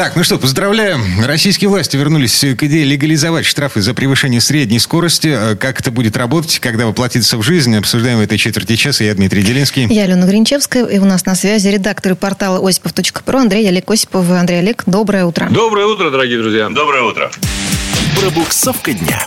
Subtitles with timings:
[0.00, 0.98] Так, ну что, поздравляю.
[1.26, 5.28] Российские власти вернулись к идее легализовать штрафы за превышение средней скорости.
[5.28, 9.04] Э, Как это будет работать, когда воплотится в жизнь, обсуждаем в этой четверти часа.
[9.04, 9.86] Я Дмитрий Делинский.
[9.92, 14.30] Я Алена Гринчевская, и у нас на связи редакторы портала осипов.про Андрей Олег Осипов.
[14.30, 15.50] Андрей Олег, доброе утро.
[15.50, 16.70] Доброе утро, дорогие друзья.
[16.70, 17.30] Доброе утро.
[18.18, 19.26] Пробуксовка дня.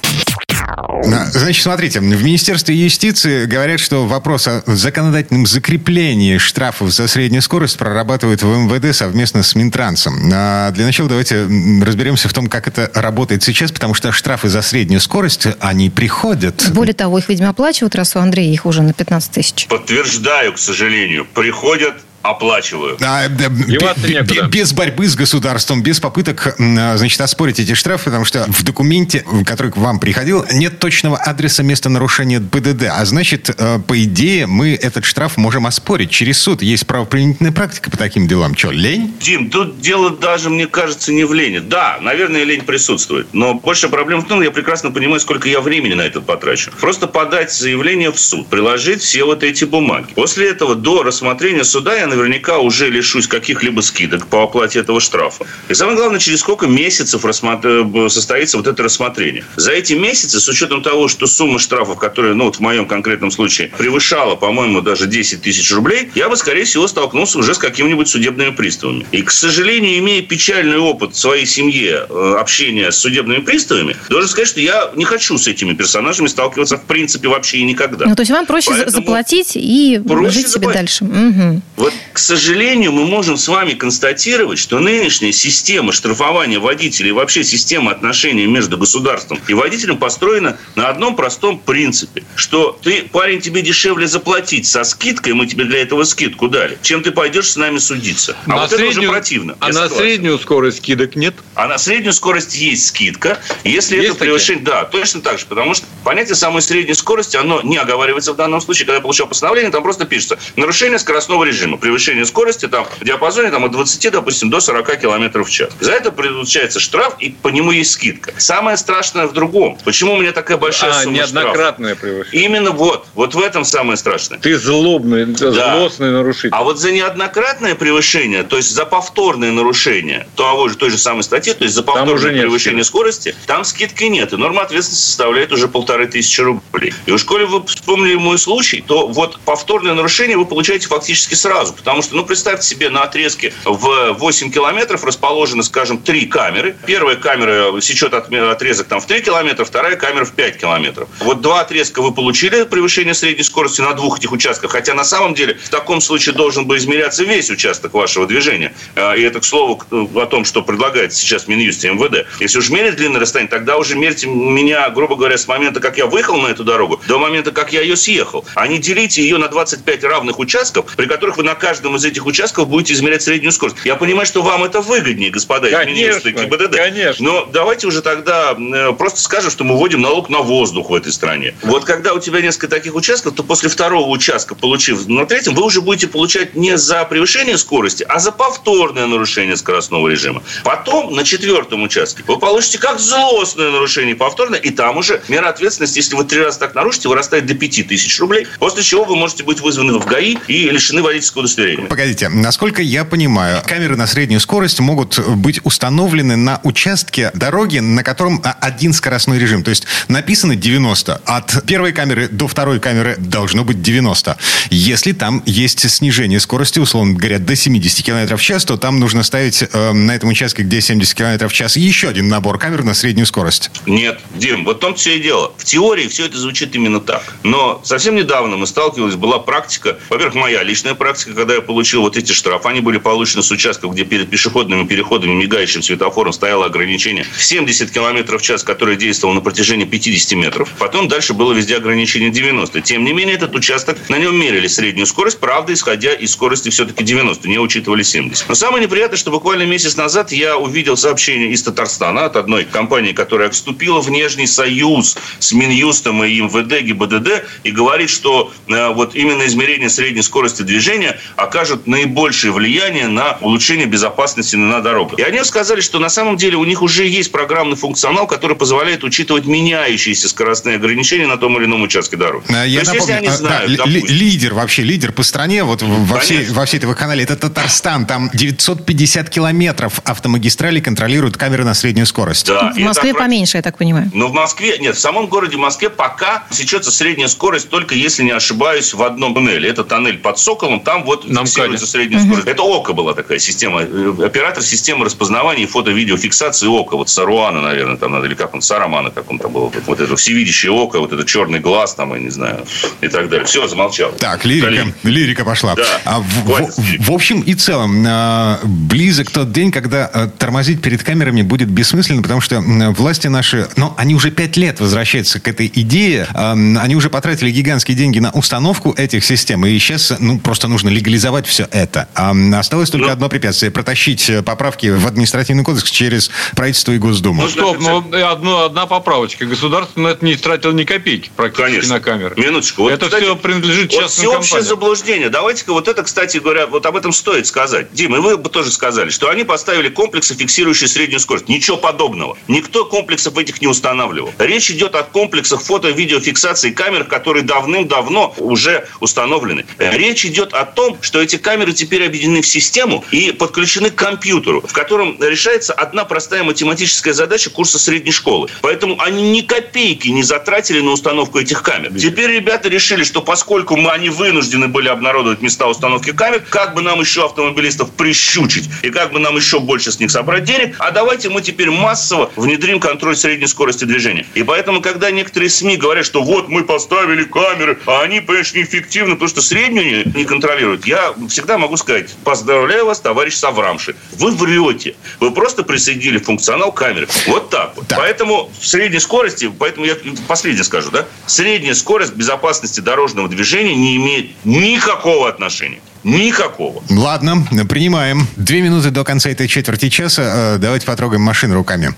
[0.75, 7.41] А, Значит, смотрите, в Министерстве юстиции говорят, что вопрос о законодательном закреплении штрафов за среднюю
[7.41, 10.29] скорость прорабатывают в МВД совместно с Минтрансом.
[10.33, 11.47] А для начала давайте
[11.83, 16.71] разберемся в том, как это работает сейчас, потому что штрафы за среднюю скорость, они приходят.
[16.73, 19.67] Более того, их, видимо, оплачивают, раз у Андрея их уже на 15 тысяч.
[19.67, 22.97] Подтверждаю, к сожалению, приходят, оплачиваю.
[23.01, 24.47] А, да, бе- некуда.
[24.47, 29.25] без борьбы с государством, без попыток, а, значит, оспорить эти штрафы, потому что в документе,
[29.45, 32.85] который к вам приходил, нет точного адреса места нарушения ПДД.
[32.91, 36.61] А значит, э, по идее, мы этот штраф можем оспорить через суд.
[36.61, 38.55] Есть правоприменительная практика по таким делам.
[38.57, 39.13] Что, лень?
[39.19, 41.59] Дим, тут дело даже, мне кажется, не в лени.
[41.59, 43.27] Да, наверное, лень присутствует.
[43.33, 46.71] Но больше проблем в том, я прекрасно понимаю, сколько я времени на это потрачу.
[46.79, 50.13] Просто подать заявление в суд, приложить все вот эти бумаги.
[50.15, 55.45] После этого до рассмотрения суда я наверняка уже лишусь каких-либо скидок по оплате этого штрафа.
[55.69, 59.43] И самое главное, через сколько месяцев рассмат- э, состоится вот это рассмотрение.
[59.55, 63.31] За эти месяцы, с учетом того, что сумма штрафов, которая, ну вот в моем конкретном
[63.31, 68.07] случае, превышала, по-моему, даже 10 тысяч рублей, я бы, скорее всего, столкнулся уже с какими-нибудь
[68.07, 69.05] судебными приставами.
[69.11, 74.29] И, к сожалению, имея печальный опыт в своей семье э, общения с судебными приставами, должен
[74.29, 78.05] сказать, что я не хочу с этими персонажами сталкиваться в принципе вообще и никогда.
[78.05, 80.73] Ну, то есть вам проще Поэтому заплатить и проще жить себе заплатить.
[80.79, 81.03] дальше.
[81.05, 81.61] Мгм.
[81.77, 87.43] Вот, к сожалению, мы можем с вами констатировать, что нынешняя система штрафования водителей и вообще
[87.43, 93.61] система отношений между государством и водителем построена на одном простом принципе, что ты, парень, тебе
[93.61, 97.77] дешевле заплатить со скидкой, мы тебе для этого скидку дали, чем ты пойдешь с нами
[97.77, 98.35] судиться.
[98.45, 99.55] А На вот это уже противно.
[99.59, 99.97] А на согласен.
[99.97, 101.35] среднюю скорость скидок нет?
[101.55, 103.39] А на среднюю скорость есть скидка.
[103.63, 104.63] Если Есть это превышение...
[104.63, 105.45] Да, точно так же.
[105.45, 108.85] Потому что понятие самой средней скорости, оно не оговаривается в данном случае.
[108.85, 111.77] Когда я получал постановление, там просто пишется нарушение скоростного режима.
[111.77, 111.92] Превышение
[112.25, 115.71] скорости там, в диапазоне там, от 20, допустим, до 40 километров в час.
[115.79, 118.33] За это получается штраф, и по нему есть скидка.
[118.37, 119.77] Самое страшное в другом.
[119.83, 121.33] Почему у меня такая большая А, сумма штрафа?
[121.33, 122.45] неоднократное превышение.
[122.45, 123.07] Именно вот.
[123.13, 124.39] Вот в этом самое страшное.
[124.39, 126.49] Ты злобный, злостный нарушитель.
[126.51, 131.23] А вот за неоднократное превышение, то есть за повторное нарушение того же, той же самой
[131.23, 133.01] статьи, то есть за повторное нет превышение скидок.
[133.01, 134.33] скорости, там скидки нет.
[134.33, 136.93] И норма ответственности составляет уже полторы тысячи рублей.
[137.05, 141.73] И уж коли вы вспомнили мой случай, то вот повторное нарушение вы получаете фактически сразу.
[141.83, 146.75] Потому что, ну, представьте себе, на отрезке в 8 километров расположены, скажем, три камеры.
[146.85, 151.09] Первая камера сечет от- отрезок там в 3 километра, вторая камера в 5 километров.
[151.19, 154.71] Вот два отрезка вы получили превышение средней скорости на двух этих участках.
[154.71, 158.73] Хотя на самом деле в таком случае должен бы измеряться весь участок вашего движения.
[158.95, 162.25] А, И это, к слову, к- о том, что предлагает сейчас Минюст и МВД.
[162.39, 166.05] Если уж мерить длинное расстояние, тогда уже мерьте меня, грубо говоря, с момента, как я
[166.05, 168.45] выехал на эту дорогу, до момента, как я ее съехал.
[168.55, 172.25] А не делите ее на 25 равных участков, при которых вы на каждом из этих
[172.25, 173.77] участков будете измерять среднюю скорость.
[173.85, 176.75] Я понимаю, что вам это выгоднее, господа из Минюста и Конечно, ГИБДД.
[176.75, 177.25] конечно.
[177.25, 181.13] Но давайте уже тогда э, просто скажем, что мы вводим налог на воздух в этой
[181.13, 181.55] стране.
[181.63, 185.63] Вот когда у тебя несколько таких участков, то после второго участка, получив на третьем, вы
[185.63, 190.43] уже будете получать не за превышение скорости, а за повторное нарушение скоростного режима.
[190.65, 195.99] Потом на четвертом участке вы получите как злостное нарушение повторное, и там уже мера ответственности,
[195.99, 199.45] если вы три раза так нарушите, вырастает до 5 тысяч рублей, после чего вы можете
[199.45, 201.87] быть вызваны в ГАИ и лишены водительского удостоверения.
[201.87, 208.03] Погодите, насколько я понимаю, камеры на среднюю скорость могут быть установлены на участке дороги, на
[208.03, 209.63] котором один скоростной режим.
[209.63, 211.21] То есть написано 90.
[211.25, 214.37] От первой камеры до второй камеры должно быть 90.
[214.69, 219.23] Если там есть снижение скорости, условно говоря, до 70 км в час, то там нужно
[219.23, 222.93] ставить э, на этом участке, где 70 км в час, еще один набор камер на
[222.93, 223.71] среднюю скорость.
[223.85, 225.53] Нет, Дим, вот в том все и дело.
[225.57, 227.35] В теории все это звучит именно так.
[227.43, 232.15] Но совсем недавно мы сталкивались, была практика, во-первых, моя личная практика, когда я получил вот
[232.15, 237.25] эти штрафы, они были получены с участков, где перед пешеходными переходами, мигающим светофором стояло ограничение
[237.35, 240.69] в 70 км в час, которое действовало на протяжении 50 метров.
[240.79, 242.79] Потом дальше было везде ограничение 90.
[242.79, 247.03] Тем не менее, этот участок, на нем мерили среднюю скорость, правда, исходя из скорости все-таки
[247.03, 248.47] 90, не учитывали 70.
[248.47, 253.11] Но самое неприятное, что буквально месяц назад я увидел сообщение из Татарстана от одной компании,
[253.11, 259.13] которая вступила в Нежный союз с Минюстом и МВД, ГИБДД, и говорит, что э, вот
[259.13, 265.19] именно измерение средней скорости движения окажет наибольшее влияние на улучшение безопасности на дорогах.
[265.19, 269.03] И они сказали, что на самом деле у них уже есть программный функционал, который позволяет
[269.03, 272.45] учитывать меняющиеся скоростные ограничения на том или ином участке дороги.
[272.49, 275.23] А, я То есть, напомню, если они а, знают, да, допустим, лидер вообще, лидер по
[275.23, 278.05] стране, вот во всей, во всей этого канале, это Татарстан.
[278.05, 282.47] Там 950 километров автомагистрали контролируют камеры на среднюю скорость.
[282.47, 284.11] Да, в Москве это, поменьше, я так понимаю.
[284.13, 288.31] Но в Москве, нет, в самом городе Москве пока сечется средняя скорость только, если не
[288.31, 289.69] ошибаюсь, в одном туннеле.
[289.69, 292.27] Это тоннель под Соколом, там вот Нам фиксируется средняя угу.
[292.27, 292.47] скорость.
[292.47, 296.97] Это ОКО была такая система, э, оператор системы распознавания и фото-видеофиксации ОКО.
[296.97, 299.71] Вот Саруана, наверное, там надо, или как он, Сарамана, как он там был.
[299.85, 302.65] Вот это всевидящее око, вот это черный глаз, там, я не знаю,
[303.01, 303.45] и так далее.
[303.45, 304.11] Все, замолчал.
[304.13, 304.93] Так, лирика, Коллеги.
[305.03, 305.75] лирика пошла.
[305.75, 310.81] Да, а в, в, в общем и целом, а, близок тот день, когда а, тормозить
[310.81, 315.47] перед камерами будет бессмысленно, потому что власти наши, ну, они уже пять лет возвращаются к
[315.47, 320.67] этой идее, они уже потратили гигантские деньги на установку этих систем, и сейчас, ну, просто
[320.67, 321.12] нужно легализовать
[321.45, 322.07] все это.
[322.15, 326.97] А осталось только ну, одно препятствие– протащить э, поправки в административный кодекс через правительство и
[326.97, 327.43] Госдуму.
[327.43, 329.45] Ну, стоп, ну, одно, одна поправочка.
[329.45, 331.93] Государство на это не тратило ни копейки практически Конечно.
[331.95, 332.35] на камеры.
[332.37, 332.83] Минуточку.
[332.83, 334.69] Вот, это кстати, все принадлежит частным вот всеобщее компаниям.
[334.69, 335.29] заблуждение.
[335.29, 337.93] Давайте-ка вот это, кстати говоря, вот об этом стоит сказать.
[337.93, 341.49] Дима, и вы бы тоже сказали, что они поставили комплексы, фиксирующие среднюю скорость.
[341.49, 342.37] Ничего подобного.
[342.47, 344.31] Никто комплексов этих не устанавливал.
[344.39, 349.65] Речь идет о комплексах фото-видеофиксации камер, которые давным-давно уже установлены.
[349.77, 354.61] Речь идет о том, что эти камеры теперь объединены в систему и подключены к компьютеру,
[354.61, 358.49] в котором решается одна простая математическая задача курса средней школы.
[358.61, 361.93] Поэтому они ни копейки не затратили на установку этих камер.
[361.99, 366.81] Теперь ребята решили, что поскольку мы, они вынуждены были обнародовать места установки камер, как бы
[366.81, 370.91] нам еще автомобилистов прищучить и как бы нам еще больше с них собрать денег, а
[370.91, 374.25] давайте мы теперь массово внедрим контроль средней скорости движения.
[374.33, 379.13] И поэтому, когда некоторые СМИ говорят, что вот мы поставили камеры, а они, понимаешь, неэффективны,
[379.13, 383.95] потому что среднюю не контролируют, я всегда могу сказать, поздравляю вас, товарищ Саврамши.
[384.13, 384.95] Вы врете.
[385.19, 387.07] Вы просто присоединили функционал камеры.
[387.27, 387.87] Вот так вот.
[387.87, 387.97] Так.
[387.97, 389.95] Поэтому в средней скорости, поэтому я
[390.27, 395.79] последнее скажу, да, средняя скорость безопасности дорожного движения не имеет никакого отношения.
[396.03, 396.83] Никакого.
[396.89, 398.27] Ладно, принимаем.
[398.35, 400.55] Две минуты до конца этой четверти часа.
[400.55, 401.93] Э, давайте потрогаем машину руками.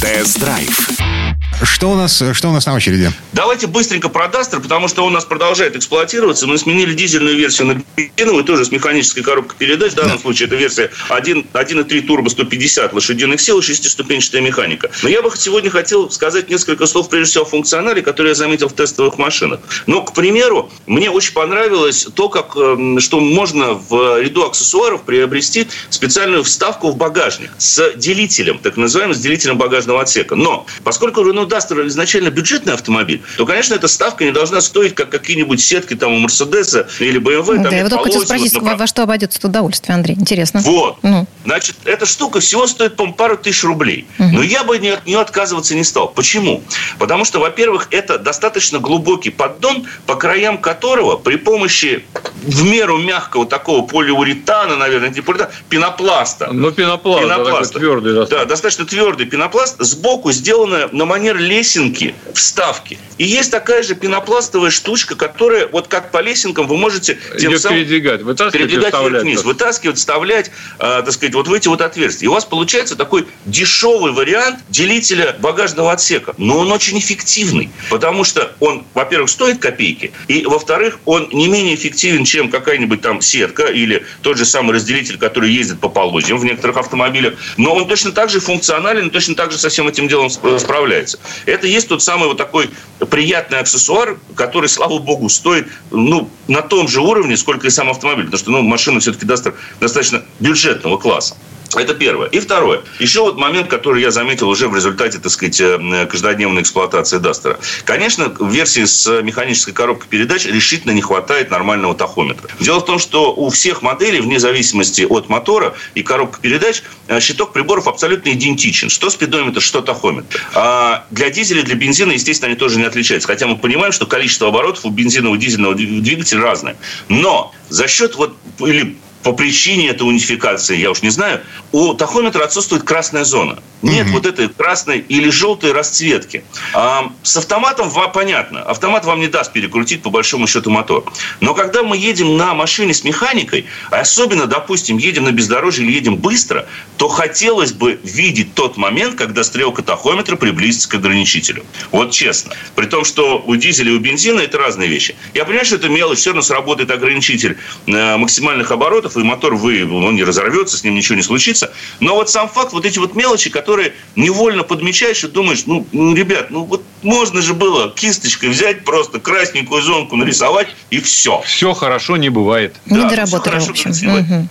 [0.00, 1.13] Тест-драйв
[1.62, 3.10] что у нас, что у нас на очереди?
[3.32, 6.46] Давайте быстренько про Дастер, потому что он у нас продолжает эксплуатироваться.
[6.46, 9.92] Мы сменили дизельную версию на бензиновую, тоже с механической коробкой передач.
[9.92, 10.22] В данном да.
[10.22, 14.90] случае это версия 1.3 турбо 150 лошадиных сил и шестиступенчатая механика.
[15.02, 18.68] Но я бы сегодня хотел сказать несколько слов, прежде всего, о функционале, который я заметил
[18.68, 19.60] в тестовых машинах.
[19.86, 25.68] Ну, к примеру, мне очень понравилось то, как, эм, что можно в ряду аксессуаров приобрести
[25.90, 30.34] специальную вставку в багажник с делителем, так называемым, с делителем багажного отсека.
[30.34, 34.94] Но поскольку Renault ну, Duster изначально бюджетный автомобиль, то, конечно, эта ставка не должна стоить,
[34.94, 37.62] как какие-нибудь сетки там у Мерседеса или BMW.
[37.62, 40.16] Да, я вот только хотел спросить, вот, во что обойдется это удовольствие, Андрей?
[40.16, 40.60] Интересно.
[40.60, 40.98] Вот.
[41.02, 41.26] Ну.
[41.44, 44.06] Значит, эта штука всего стоит, по пару тысяч рублей.
[44.18, 44.28] Угу.
[44.28, 46.08] Но я бы от нее отказываться не стал.
[46.08, 46.62] Почему?
[46.98, 52.04] Потому что, во-первых, это достаточно глубокий поддон, по краям которого при помощи
[52.42, 56.48] в меру мягкого такого полиуретана, наверное, не полиуретана, пенопласта.
[56.52, 57.72] Ну, пенопласт, пенопласт.
[57.72, 58.14] Да, твердый.
[58.14, 58.38] Достаточно.
[58.38, 59.76] Да, достаточно твердый пенопласт.
[59.78, 62.98] Сбоку сделано на манер например, лесенки, вставки.
[63.18, 67.58] И есть такая же пенопластовая штучка, которая вот как по лесенкам вы можете тем Ее
[67.58, 72.26] самым передвигать, вытаскивать передвигать вверх-вниз, вытаскивать, вставлять, э, так сказать, вот в эти вот отверстия.
[72.26, 76.34] И у вас получается такой дешевый вариант делителя багажного отсека.
[76.38, 81.76] Но он очень эффективный, потому что он, во-первых, стоит копейки, и, во-вторых, он не менее
[81.76, 86.44] эффективен, чем какая-нибудь там сетка или тот же самый разделитель, который ездит по полозьям в
[86.44, 87.34] некоторых автомобилях.
[87.56, 91.18] Но он точно так же функционален, точно так же со всем этим делом справляется.
[91.46, 92.70] Это есть тот самый вот такой
[93.10, 98.26] приятный аксессуар, который, слава богу, стоит ну, на том же уровне, сколько и сам автомобиль.
[98.26, 101.36] Потому что ну, машина все-таки Duster достаточно бюджетного класса.
[101.74, 102.28] Это первое.
[102.28, 102.82] И второе.
[102.98, 107.58] Еще вот момент, который я заметил уже в результате, так сказать, э, каждодневной эксплуатации Дастера.
[107.84, 112.48] Конечно, в версии с механической коробкой передач решительно не хватает нормального тахометра.
[112.60, 117.20] Дело в том, что у всех моделей, вне зависимости от мотора и коробки передач, э,
[117.20, 118.88] щиток приборов абсолютно идентичен.
[118.88, 120.40] Что спидометр, что тахометр.
[120.54, 123.26] А для дизеля, для бензина, естественно, они тоже не отличаются.
[123.26, 126.76] Хотя мы понимаем, что количество оборотов у бензинового дизельного двигателя разное.
[127.08, 131.40] Но за счет вот, или по причине этой унификации, я уж не знаю,
[131.72, 133.58] у тахометра отсутствует красная зона.
[133.80, 134.10] Нет mm-hmm.
[134.12, 136.44] вот этой красной или желтой расцветки.
[136.72, 138.62] А, с автоматом вам понятно.
[138.62, 141.04] Автомат вам не даст перекрутить по большому счету мотор.
[141.40, 146.16] Но когда мы едем на машине с механикой, особенно, допустим, едем на бездорожье или едем
[146.16, 146.66] быстро,
[146.96, 151.64] то хотелось бы видеть тот момент, когда стрелка тахометра приблизится к ограничителю.
[151.90, 152.54] Вот честно.
[152.74, 155.16] При том, что у дизеля и у бензина это разные вещи.
[155.32, 159.84] Я понимаю, что это мелочь, все равно сработает ограничитель э, максимальных оборотов, и мотор вы,
[159.84, 161.72] он не разорвется, с ним ничего не случится.
[162.00, 166.14] Но вот сам факт, вот эти вот мелочи, которые невольно подмечаешь и думаешь, ну, ну,
[166.14, 171.42] ребят, ну вот можно же было кисточкой взять, просто красненькую зонку нарисовать и все.
[171.42, 172.76] Все хорошо не бывает.
[172.86, 173.90] Не да, доработали, в общем.
[173.90, 174.48] Угу,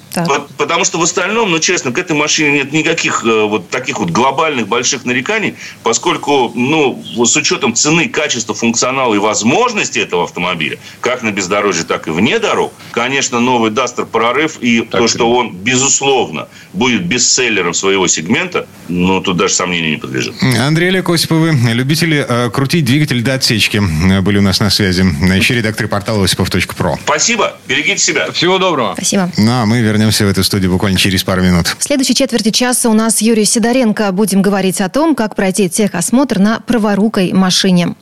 [0.57, 4.09] Потому что в остальном, ну, честно, к этой машине нет никаких э, вот таких вот
[4.09, 11.23] глобальных больших нареканий, поскольку, ну, с учетом цены, качества, функционала и возможности этого автомобиля, как
[11.23, 15.55] на бездорожье, так и вне дорог, конечно, новый Дастер прорыв и так то, что он,
[15.55, 20.35] безусловно, будет бестселлером своего сегмента, ну, тут даже сомнению не подлежит.
[20.59, 25.03] Андрей Олег Осиповы, любители э, крутить двигатель до отсечки, э, были у нас на связи.
[25.35, 26.97] Еще редакторы портала осипов.про.
[27.03, 28.31] Спасибо, берегите себя.
[28.31, 28.93] Всего доброго.
[28.93, 29.31] Спасибо.
[29.37, 31.75] Ну, а мы вернемся в эту студию буквально через пару минут.
[31.77, 34.11] В следующей четверти часа у нас Юрий Сидоренко.
[34.11, 37.95] Будем говорить о том, как пройти техосмотр на праворукой машине.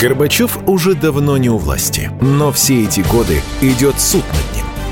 [0.00, 4.55] Горбачев уже давно не у власти, но все эти годы идет суд над.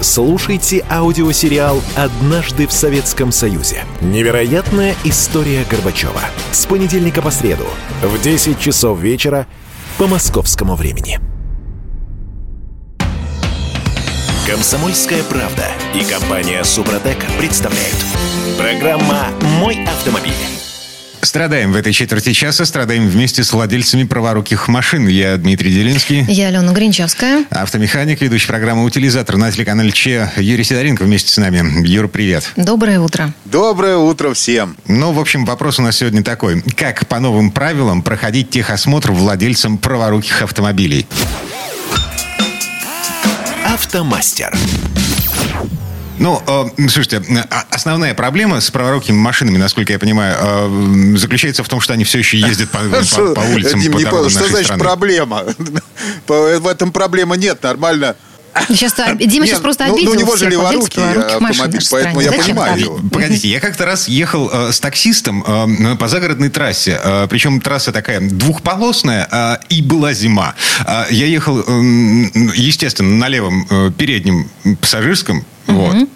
[0.00, 3.82] Слушайте аудиосериал «Однажды в Советском Союзе».
[4.00, 6.22] Невероятная история Горбачева.
[6.52, 7.66] С понедельника по среду
[8.02, 9.48] в 10 часов вечера
[9.98, 11.18] по московскому времени.
[14.46, 17.96] Комсомольская правда и компания «Супротек» представляют.
[18.56, 19.26] Программа
[19.58, 20.57] «Мой автомобиль».
[21.22, 25.08] Страдаем в этой четверти часа, страдаем вместе с владельцами праворуких машин.
[25.08, 26.24] Я Дмитрий Делинский.
[26.28, 27.44] Я Алена Гринчевская.
[27.50, 30.30] Автомеханик, ведущий программы «Утилизатор» на телеканале Че.
[30.36, 31.86] Юрий Сидоренко вместе с нами.
[31.86, 32.52] Юр, привет.
[32.56, 33.32] Доброе утро.
[33.44, 34.76] Доброе утро всем.
[34.86, 36.62] Ну, в общем, вопрос у нас сегодня такой.
[36.76, 41.06] Как по новым правилам проходить техосмотр владельцам праворуких автомобилей?
[43.66, 44.56] Автомастер.
[46.18, 51.68] Ну, э, слушайте, а, основная проблема с праворукими машинами, насколько я понимаю, э, заключается в
[51.68, 52.78] том, что они все еще ездят по,
[53.16, 54.82] по, по улицам, Дим, по дорогам Что значит страны.
[54.82, 55.44] проблема?
[56.26, 58.16] В этом проблемы нет, нормально
[58.68, 62.80] Сейчас, Дима сейчас просто ну, обидел ну, у него же леворукий автомобиль, поэтому я понимаю
[62.80, 63.00] его.
[63.12, 67.00] Погодите, я как-то раз ехал э, с таксистом э, по загородной трассе.
[67.02, 70.54] Э, причем трасса такая двухполосная, э, и была зима.
[70.86, 71.62] Э, я ехал, э,
[72.54, 74.50] естественно, на левом э, переднем
[74.80, 75.44] пассажирском.
[75.66, 76.08] Вот.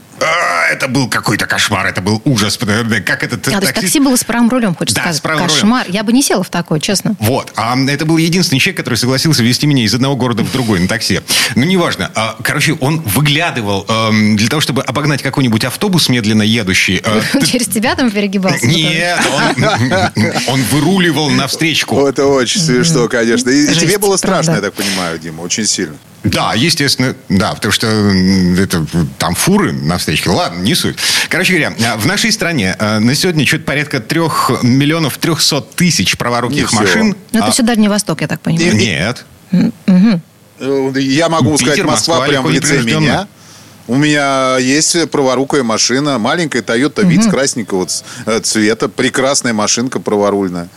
[0.72, 2.56] Это был какой-то кошмар, это был ужас.
[2.56, 3.60] Как этот а, такси...
[3.60, 5.18] то есть такси было с правым рулем, хочешь да, сказать?
[5.18, 5.82] С правым кошмар.
[5.82, 5.94] Рулем.
[5.94, 7.14] Я бы не села в такой, честно.
[7.20, 7.52] Вот.
[7.56, 10.88] А это был единственный человек, который согласился вести меня из одного города в другой на
[10.88, 11.20] такси.
[11.56, 12.10] Ну, неважно.
[12.14, 17.02] А, короче, он выглядывал эм, для того, чтобы обогнать какой-нибудь автобус медленно едущий.
[17.04, 18.66] Э, Через тебя там перегибался?
[18.66, 19.20] Нет,
[20.48, 22.06] он выруливал навстречку.
[22.06, 23.50] Это очень смешно, конечно.
[23.50, 25.96] И тебе было страшно, я так понимаю, Дима, очень сильно.
[26.24, 28.86] Да, естественно, да, потому что это,
[29.18, 30.30] там фуры на встречке.
[30.30, 30.96] Ладно, не суть.
[31.28, 36.16] Короче говоря, а, в нашей стране а, на сегодня чуть порядка трех миллионов трехсот тысяч
[36.16, 37.16] праворуких машин.
[37.32, 37.50] Но это а...
[37.50, 38.76] все Дальний Восток, я так понимаю.
[38.76, 39.24] Нет.
[39.50, 40.20] Угу.
[40.98, 43.26] Я могу Питер, сказать, Москва, Москва прям в лице меня.
[43.88, 47.30] У меня есть праворукая машина, маленькая Toyota Vitz угу.
[47.30, 47.88] красненького
[48.26, 50.68] э, цвета, прекрасная машинка праворульная.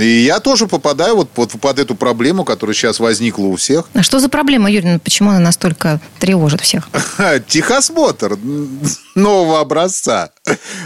[0.00, 3.88] И я тоже попадаю вот под, под эту проблему, которая сейчас возникла у всех.
[3.94, 4.90] А что за проблема, Юрий?
[4.92, 6.88] Ну, почему она настолько тревожит всех?
[7.46, 8.36] Тихосмотр
[9.14, 10.30] нового образца.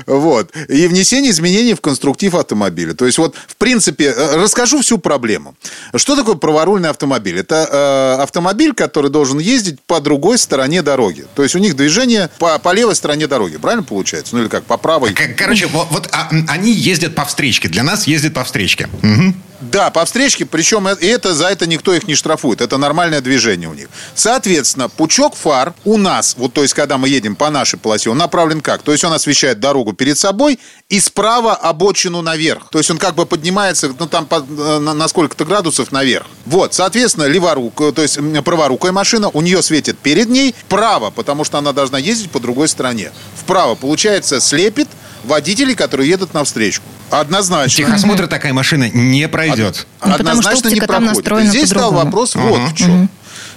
[0.07, 0.51] Вот.
[0.69, 2.95] И внесение изменений в конструктив автомобиля.
[2.95, 5.55] То есть вот, в принципе, э, расскажу всю проблему.
[5.95, 7.39] Что такое праворульный автомобиль?
[7.39, 11.25] Это э, автомобиль, который должен ездить по другой стороне дороги.
[11.35, 13.57] То есть есть у них движение по, по левой стороне дороги.
[13.57, 14.35] Правильно получается?
[14.35, 15.15] Ну или как, по правой?
[15.37, 17.69] Короче, вот, вот а, они ездят по встречке.
[17.69, 18.89] Для нас ездят по встречке.
[19.03, 19.35] Угу.
[19.71, 22.61] Да, по встречке, причем и это, за это никто их не штрафует.
[22.61, 23.89] Это нормальное движение у них.
[24.15, 28.19] Соответственно, пучок фар у нас, вот то есть, когда мы едем по нашей полосе, он
[28.19, 28.83] направлен как?
[28.83, 32.69] То есть, он освещает дорогу перед собой и справа обочину наверх.
[32.71, 36.27] То есть, он как бы поднимается, ну, там по, на, на сколько-то градусов наверх.
[36.45, 41.59] Вот, соответственно, леворук, то есть, праворукая машина, у нее светит перед ней, право, потому что
[41.59, 43.13] она должна ездить по другой стороне.
[43.37, 44.89] Вправо, получается, слепит
[45.25, 46.81] водителей, которые едут навстречу.
[47.11, 47.85] Однозначно.
[47.85, 49.87] Техосмотр такая машина не пройдет.
[50.05, 51.49] Ну, Однозначно не проходит.
[51.49, 53.09] Здесь стал вопрос вот в чем.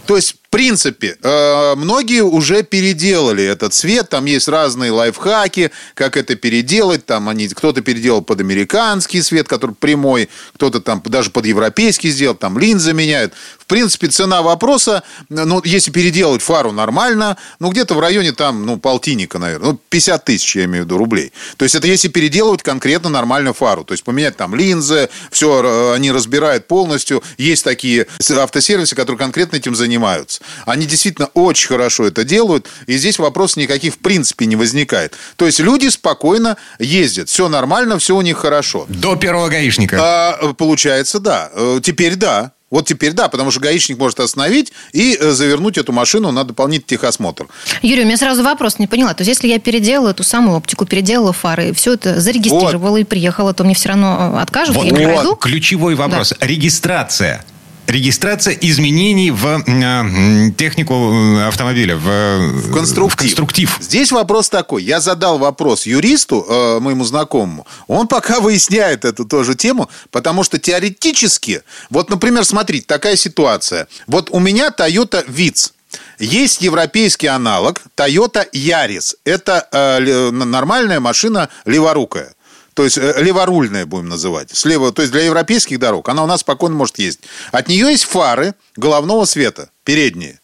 [0.06, 6.16] То есть в принципе, э, многие уже переделали этот цвет, там есть разные лайфхаки, как
[6.16, 11.48] это переделать, там они, кто-то переделал под американский цвет, который прямой, кто-то там даже под
[11.48, 13.34] европейский сделал, там линзы меняют.
[13.60, 18.77] В принципе, цена вопроса, ну, если переделать фару нормально, ну, где-то в районе там, ну,
[18.77, 21.34] полтинника, наверное, ну, 50 тысяч, я имею в виду, рублей.
[21.58, 25.96] То есть, это если переделывать конкретно нормальную фару, то есть, поменять там линзы, все, э,
[25.96, 27.22] они разбирают полностью.
[27.38, 30.37] Есть такие автосервисы, которые конкретно этим занимаются.
[30.65, 35.13] Они действительно очень хорошо это делают, и здесь вопрос никаких в принципе не возникает.
[35.36, 38.86] То есть люди спокойно ездят, все нормально, все у них хорошо.
[38.89, 39.98] До первого гаишника.
[40.00, 41.50] А, получается, да.
[41.53, 42.51] Э, теперь да.
[42.70, 46.88] Вот теперь да, потому что гаишник может остановить и э, завернуть эту машину на дополнительный
[46.88, 47.48] техосмотр.
[47.82, 49.13] Юрий, у меня сразу вопрос не поняла.
[49.13, 52.98] То есть, если я переделала эту самую оптику, переделала фары, все это зарегистрировала вот.
[52.98, 54.75] и приехала, то мне все равно э, откажут?
[54.75, 55.39] Вот, я не вот.
[55.39, 56.34] ключевой вопрос.
[56.38, 56.46] Да.
[56.46, 57.46] Регистрация
[57.88, 63.20] регистрация изменений в э, технику э, автомобиля, в, в, конструктив.
[63.20, 63.77] в конструктив.
[63.82, 64.84] Здесь вопрос такой.
[64.84, 67.65] Я задал вопрос юристу, э, моему знакомому.
[67.88, 73.88] Он пока выясняет эту тоже тему, потому что теоретически, вот, например, смотрите, такая ситуация.
[74.06, 75.72] Вот у меня Toyota Vitz.
[76.20, 79.15] Есть европейский аналог Toyota Yaris.
[79.24, 82.34] Это э, нормальная машина леворукая
[82.77, 86.41] то есть э, леворульная будем называть, слева, то есть для европейских дорог, она у нас
[86.41, 87.25] спокойно может ездить.
[87.51, 90.39] От нее есть фары головного света, передние.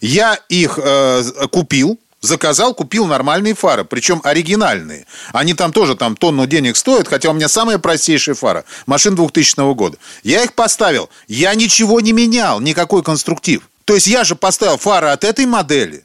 [0.00, 5.06] Я их э, купил, заказал, купил нормальные фары, причем оригинальные.
[5.32, 9.72] Они там тоже там тонну денег стоят, хотя у меня самая простейшая фара, машин 2000
[9.74, 9.96] года.
[10.24, 13.62] Я их поставил, я ничего не менял, никакой конструктив.
[13.84, 16.04] То есть я же поставил фары от этой модели,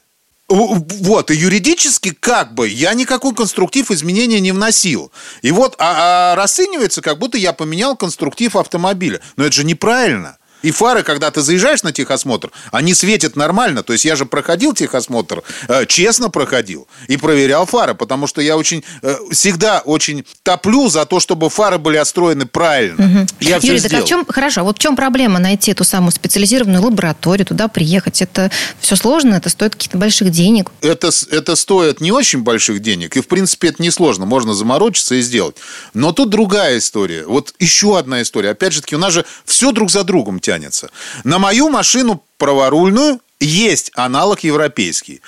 [0.54, 5.12] вот, и юридически как бы я никакой конструктив изменения не вносил.
[5.42, 9.20] И вот а, а расценивается, как будто я поменял конструктив автомобиля.
[9.36, 10.38] Но это же неправильно.
[10.62, 13.82] И фары, когда ты заезжаешь на техосмотр, они светят нормально.
[13.82, 18.56] То есть я же проходил техосмотр, э, честно проходил и проверял фары, потому что я
[18.56, 23.04] очень э, всегда очень топлю за то, чтобы фары были отстроены правильно.
[23.04, 23.26] Угу.
[23.40, 26.12] Я Юрий, так а в чем, хорошо, а вот в чем проблема найти эту самую
[26.12, 28.22] специализированную лабораторию, туда приехать?
[28.22, 28.50] Это
[28.80, 30.70] все сложно, это стоит каких-то больших денег?
[30.80, 35.20] Это, это стоит не очень больших денег, и в принципе это несложно, можно заморочиться и
[35.22, 35.56] сделать.
[35.94, 37.24] Но тут другая история.
[37.26, 38.50] Вот еще одна история.
[38.50, 40.90] Опять же таки, у нас же все друг за другом тянет тянется.
[41.24, 45.20] На мою машину праворульную есть аналог европейский.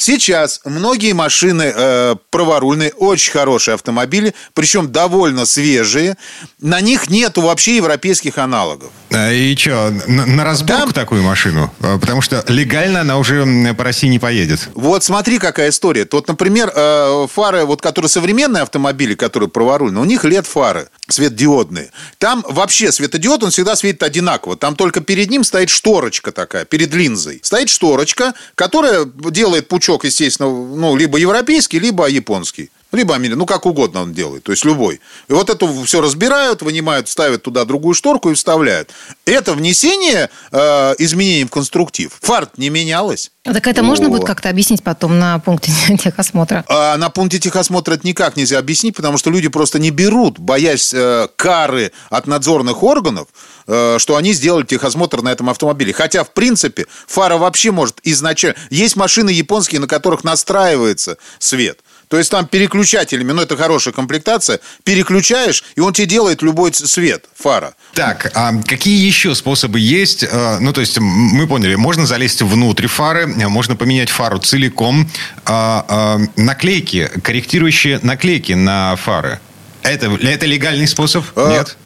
[0.00, 6.16] Сейчас многие машины э, праворульные, очень хорошие автомобили, причем довольно свежие.
[6.58, 8.90] На них нету вообще европейских аналогов.
[9.10, 10.92] А и что, на, на разборку Там...
[10.92, 11.70] такую машину?
[11.80, 14.70] А, потому что легально она уже по России не поедет.
[14.74, 16.08] Вот смотри, какая история.
[16.10, 21.90] Вот, например, э, фары, вот, которые современные автомобили, которые праворульные, у них лет фары светодиодные.
[22.16, 24.56] Там вообще светодиод, он всегда светит одинаково.
[24.56, 27.40] Там только перед ним стоит шторочка такая, перед линзой.
[27.42, 32.70] Стоит шторочка, которая делает пучок пучок, естественно, ну, либо европейский, либо японский.
[32.92, 35.00] Либо американский, ну, как угодно он делает, то есть любой.
[35.28, 38.90] И вот это все разбирают, вынимают, ставят туда другую шторку и вставляют.
[39.24, 42.18] Это внесение э, изменений в конструктив.
[42.20, 43.30] Фарт не менялось.
[43.44, 43.84] Так это О.
[43.84, 45.70] можно будет как-то объяснить потом на пункте
[46.02, 46.64] техосмотра?
[46.68, 50.92] А на пункте техосмотра это никак нельзя объяснить, потому что люди просто не берут, боясь
[50.92, 53.28] э, кары от надзорных органов,
[53.68, 55.92] э, что они сделали техосмотр на этом автомобиле.
[55.92, 58.58] Хотя, в принципе, фара вообще может изначально...
[58.70, 61.78] Есть машины японские, на которых настраивается свет–
[62.10, 67.26] то есть там переключателями, ну это хорошая комплектация, переключаешь, и он тебе делает любой цвет
[67.38, 67.74] фара.
[67.94, 70.24] Так, а какие еще способы есть?
[70.24, 75.08] Э, ну, то есть, мы поняли, можно залезть внутрь фары, можно поменять фару целиком.
[75.46, 79.38] А, а, наклейки, корректирующие наклейки на фары.
[79.82, 81.24] Это, это легальный способ?
[81.36, 81.76] А, Нет?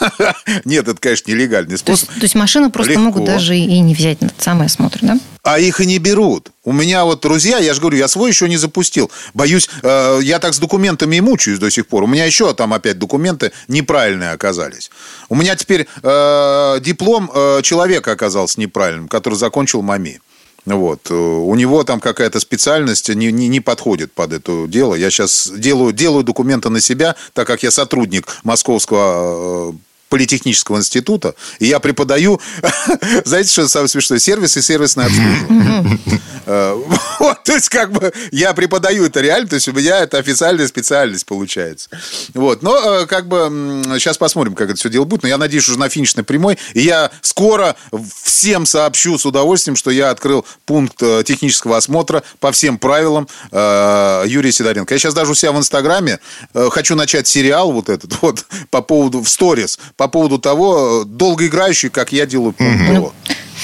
[0.64, 2.08] Нет, это, конечно, нелегальный способ.
[2.08, 3.04] То есть, то есть машину просто Легко.
[3.04, 5.18] могут даже и не взять на самый осмотр, да?
[5.42, 6.50] А их и не берут.
[6.64, 9.10] У меня вот друзья, я же говорю, я свой еще не запустил.
[9.32, 12.04] Боюсь, э, я так с документами и мучаюсь до сих пор.
[12.04, 14.90] У меня еще там опять документы неправильные оказались.
[15.28, 20.20] У меня теперь э, диплом э, человека оказался неправильным, который закончил МАМИ.
[20.66, 21.10] Вот.
[21.10, 24.94] У него там какая-то специальность не, не, не подходит под это дело.
[24.94, 29.72] Я сейчас делаю, делаю документы на себя, так как я сотрудник Московского э,
[30.10, 32.40] политехнического института, и я преподаю,
[33.24, 35.98] знаете, что самое смешное, сервис и сервисное обслуживание.
[36.46, 36.74] Э,
[37.20, 40.66] вот, то есть, как бы, я преподаю это реально, то есть, у меня это официальная
[40.66, 41.88] специальность получается.
[42.34, 45.68] Вот, но, э, как бы, сейчас посмотрим, как это все дело будет, но я надеюсь,
[45.68, 47.76] уже на финишной прямой, и я скоро
[48.22, 54.52] всем сообщу с удовольствием, что я открыл пункт э, технического осмотра по всем правилам Юрия
[54.52, 54.94] Сидоренко.
[54.94, 56.18] Я сейчас даже у себя в Инстаграме
[56.54, 62.10] хочу начать сериал вот этот вот по поводу, в сторис, по поводу того, долгоиграющий, как
[62.10, 63.12] я делаю угу.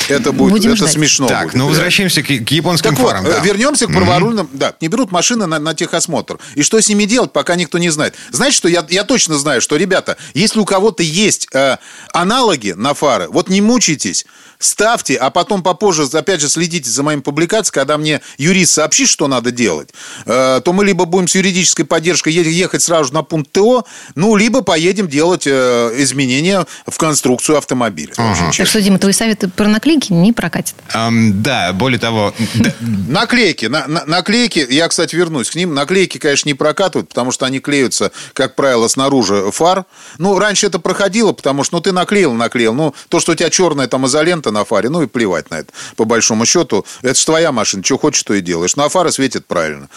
[0.09, 0.93] Это будет, Будем это ждать.
[0.93, 1.27] смешно.
[1.27, 3.25] Так, будет, ну возвращаемся к, к японским так фарам.
[3.25, 3.41] Вот, да.
[3.41, 4.47] вернемся к праворульным.
[4.47, 4.59] Mm-hmm.
[4.59, 6.39] Да, не берут машины на, на техосмотр.
[6.55, 8.15] И что с ними делать, пока никто не знает.
[8.31, 11.77] Знаете, что я, я точно знаю, что, ребята, если у кого-то есть э,
[12.13, 14.27] аналоги на фары, вот не мучайтесь
[14.59, 19.29] ставьте, а потом попозже, опять же, следите за моими публикациями, когда мне юрист сообщит, что
[19.29, 19.91] надо делать,
[20.25, 24.63] э, то мы либо будем с юридической поддержкой ехать сразу на пункт ТО, ну, либо
[24.63, 28.13] поедем делать э, изменения в конструкцию автомобиля.
[28.17, 28.51] Ага.
[28.57, 30.75] Так что, Дима, твои советы про наклейки не прокатят.
[30.95, 32.35] Um, да, более того...
[32.81, 37.47] Наклейки, на, на, наклейки, я, кстати, вернусь к ним, наклейки, конечно, не прокатывают, потому что
[37.47, 39.85] они клеются, как правило, снаружи фар.
[40.19, 42.75] Ну, раньше это проходило, потому что, ну, ты наклеил, наклеил.
[42.75, 45.73] Ну, то, что у тебя черная там изолента, на фаре, ну и плевать на это.
[45.97, 48.77] По большому счету, это же твоя машина, что хочешь, то и делаешь.
[48.77, 49.89] На фара светит правильно.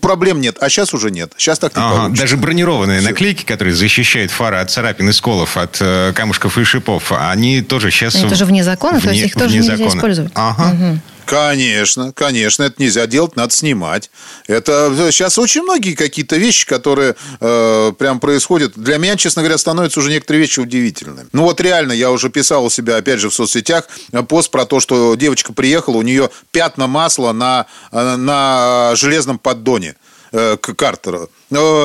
[0.00, 1.32] Проблем нет, а сейчас уже нет.
[1.36, 2.22] Сейчас так не ага, получится.
[2.22, 3.08] Даже бронированные Все.
[3.08, 7.90] наклейки, которые защищают фары от царапин и сколов, от э, камушков и шипов, они тоже
[7.90, 8.14] сейчас...
[8.14, 9.96] Это же вне закона, вне, то есть их тоже нельзя закона.
[9.96, 10.32] использовать.
[10.34, 10.72] Ага.
[10.72, 11.00] Угу.
[11.28, 14.10] Конечно, конечно, это нельзя делать, надо снимать.
[14.46, 18.72] Это сейчас очень многие какие-то вещи, которые э, прям происходят.
[18.76, 21.28] Для меня, честно говоря, становятся уже некоторые вещи удивительными.
[21.34, 24.64] Ну вот реально, я уже писал у себя, опять же, в соцсетях э, пост про
[24.64, 29.96] то, что девочка приехала, у нее пятна масла на, э, на железном поддоне
[30.32, 31.28] э, к Картеру,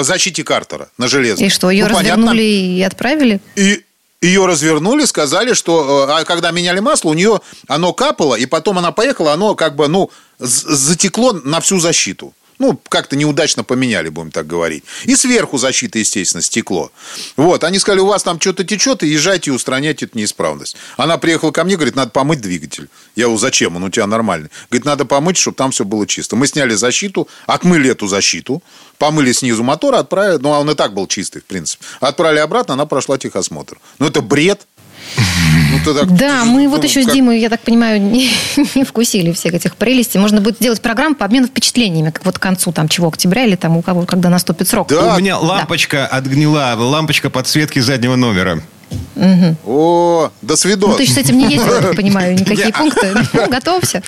[0.03, 1.45] защите Картера на железном.
[1.45, 2.39] И что, ее ну, развернули понятно?
[2.39, 3.41] и отправили?
[3.58, 3.84] И
[4.24, 8.78] ее развернули, сказали, что э, а когда меняли масло, у нее оно капало, и потом
[8.80, 10.10] она поехала, оно как бы, ну,
[10.40, 12.34] затекло на всю защиту.
[12.60, 14.84] Ну, как-то неудачно поменяли, будем так говорить.
[15.06, 16.92] И сверху защита, естественно, стекло.
[17.36, 20.76] Вот, они сказали, у вас там что-то течет, и езжайте и устраняйте эту неисправность.
[20.98, 22.89] Она приехала ко мне, говорит, надо помыть двигатель.
[23.16, 23.76] Я говорю, зачем?
[23.76, 24.50] Он у тебя нормальный.
[24.70, 26.36] Говорит, надо помыть, чтобы там все было чисто.
[26.36, 28.63] Мы сняли защиту, отмыли эту защиту,
[28.98, 31.84] помыли снизу мотор, отправили, ну, а он и так был чистый, в принципе.
[32.00, 33.78] Отправили обратно, она прошла техосмотр.
[34.00, 34.68] Ну, это бред.
[35.72, 37.12] Ну, так, да, мы ну, вот еще как...
[37.12, 38.32] с Димой, я так понимаю, не,
[38.76, 40.20] не вкусили всех этих прелестей.
[40.20, 43.56] Можно будет сделать программу по обмену впечатлениями, как вот к концу там чего, октября или
[43.56, 44.88] там у кого, когда наступит срок.
[44.89, 45.16] Да.
[45.16, 46.18] У меня лампочка да.
[46.18, 48.62] отгнила, лампочка подсветки заднего номера.
[49.15, 49.56] Угу.
[49.65, 50.91] О, до свидос.
[50.91, 53.13] Ну, ты с этим не ездил, я понимаю, никакие пункты.
[53.34, 54.03] Ну, готовься.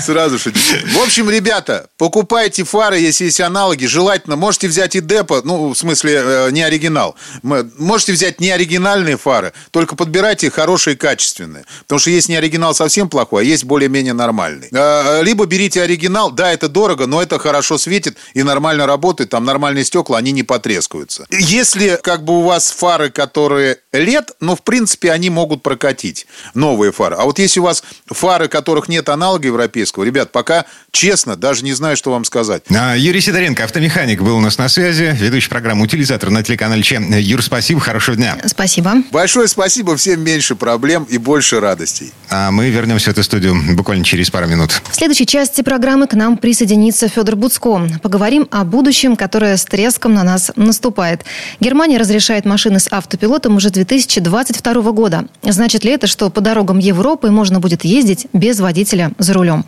[0.00, 0.52] Сразу же.
[0.52, 3.86] В общем, ребята, покупайте фары, если есть аналоги.
[3.86, 7.16] Желательно, можете взять и депо, ну, в смысле, э, не оригинал.
[7.42, 11.64] Можете взять не оригинальные фары, только подбирайте хорошие, качественные.
[11.82, 14.68] Потому что есть не оригинал совсем плохой, а есть более-менее нормальный.
[14.72, 19.44] А, либо берите оригинал, да, это дорого, но это хорошо светит и нормально работает, там
[19.44, 21.26] нормальные стекла, они не потрескаются.
[21.30, 26.92] Если как бы у вас фары, которые лет, но в принципе они могут прокатить новые
[26.92, 27.16] фары.
[27.16, 31.72] А вот если у вас фары, которых нет аналога европейского, ребят, пока честно, даже не
[31.72, 32.64] знаю, что вам сказать.
[32.70, 37.00] А, Юрий Сидоренко, автомеханик, был у нас на связи, ведущий программы «Утилизатор» на телеканале Че.
[37.18, 38.38] Юр, спасибо, хорошего дня.
[38.46, 38.94] Спасибо.
[39.10, 42.12] Большое спасибо, всем меньше проблем и больше радостей.
[42.28, 44.82] А мы вернемся в эту студию буквально через пару минут.
[44.90, 47.88] В следующей части программы к нам присоединится Федор Буцко.
[48.02, 51.24] Поговорим о будущем, которое с треском на нас наступает.
[51.60, 55.26] Германия разрешает машины с автопилотом уже 2000 2022 года.
[55.42, 59.66] Значит ли это, что по дорогам Европы можно будет ездить без водителя за рулем?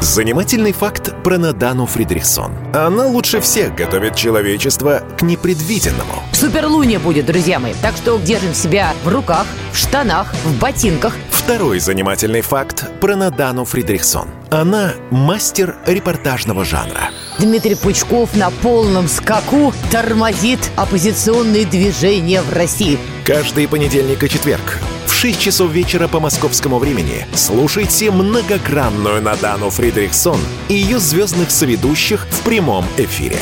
[0.00, 2.52] Занимательный факт про Надану Фридрихсон.
[2.74, 6.22] Она лучше всех готовит человечество к непредвиденному.
[6.32, 7.74] Суперлуния будет, друзья мои.
[7.82, 11.14] Так что держим себя в руках, в штанах, в ботинках.
[11.30, 14.28] Второй занимательный факт про Надану Фридрихсон.
[14.52, 17.08] Она мастер репортажного жанра.
[17.38, 22.98] Дмитрий Пучков на полном скаку тормозит оппозиционные движения в России.
[23.24, 30.38] Каждый понедельник и четверг в 6 часов вечера по московскому времени слушайте многогранную Надану Фридрихсон
[30.68, 33.38] и ее звездных соведущих в прямом эфире.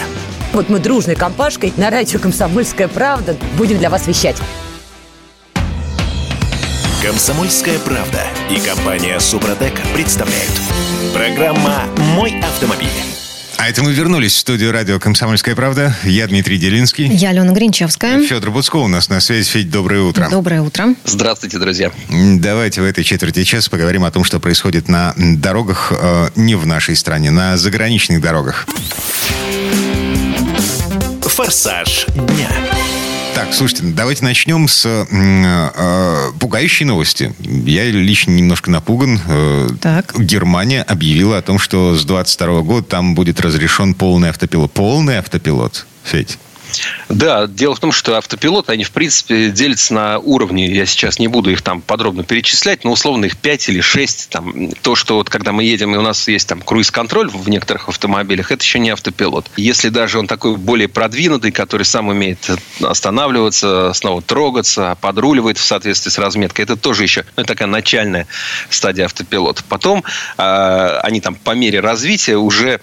[0.53, 4.37] Вот мы дружной компашкой на радио «Комсомольская правда» будем для вас вещать.
[7.03, 10.53] «Комсомольская правда» и компания «Супротек» представляют.
[11.15, 11.85] Программа
[12.15, 12.89] «Мой автомобиль».
[13.57, 15.97] А это мы вернулись в студию радио «Комсомольская правда».
[16.05, 17.07] Я Дмитрий Делинский.
[17.07, 18.23] Я Алена Гринчевская.
[18.27, 19.49] Федор Буцко у нас на связи.
[19.49, 20.29] Федь, доброе утро.
[20.31, 20.95] Доброе утро.
[21.07, 21.91] Здравствуйте, друзья.
[22.11, 26.67] Давайте в этой четверти часа поговорим о том, что происходит на дорогах э, не в
[26.67, 28.67] нашей стране, на заграничных дорогах.
[31.23, 32.51] «Форсаж дня».
[33.41, 37.35] Так, слушайте, давайте начнем с э, пугающей новости.
[37.41, 39.19] Я лично немножко напуган.
[39.27, 40.15] Э, Так.
[40.19, 44.71] Германия объявила о том, что с 22 года там будет разрешен полный автопилот.
[44.73, 46.39] Полный автопилот, Федь.
[47.09, 50.63] Да, дело в том, что автопилоты, они, в принципе, делятся на уровни.
[50.63, 54.29] Я сейчас не буду их там подробно перечислять, но условно их 5 или 6.
[54.31, 57.89] Там, то, что вот когда мы едем, и у нас есть там круиз-контроль в некоторых
[57.89, 59.51] автомобилях, это еще не автопилот.
[59.57, 62.51] Если даже он такой более продвинутый, который сам умеет
[62.83, 68.27] останавливаться, снова трогаться, подруливает в соответствии с разметкой, это тоже еще ну, такая начальная
[68.69, 69.63] стадия автопилота.
[69.69, 70.05] Потом
[70.39, 72.81] э, они там по мере развития уже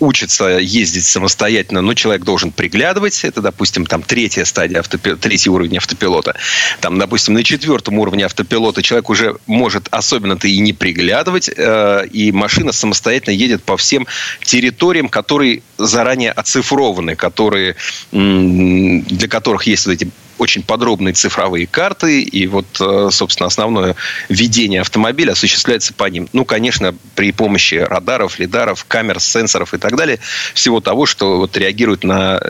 [0.00, 3.24] учится ездить самостоятельно, но человек должен приглядывать.
[3.24, 5.14] Это, допустим, там третья стадия, автопи...
[5.14, 6.34] третий уровень автопилота.
[6.80, 12.32] Там, допустим, на четвертом уровне автопилота человек уже может особенно-то и не приглядывать, э, и
[12.32, 14.06] машина самостоятельно едет по всем
[14.42, 17.76] территориям, которые заранее оцифрованы, которые,
[18.10, 20.10] для которых есть вот эти
[20.40, 23.94] очень подробные цифровые карты, и вот, э, собственно, основное
[24.28, 26.28] ведение автомобиля осуществляется по ним.
[26.32, 30.18] Ну, конечно, при помощи радаров, лидаров, камер, сенсоров и так далее,
[30.54, 32.40] всего того, что вот реагирует на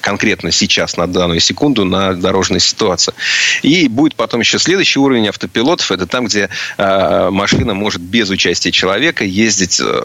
[0.00, 3.14] конкретно сейчас, на данную секунду, на дорожную ситуацию.
[3.62, 5.90] И будет потом еще следующий уровень автопилотов.
[5.92, 10.02] Это там, где э, машина может без участия человека ездить э,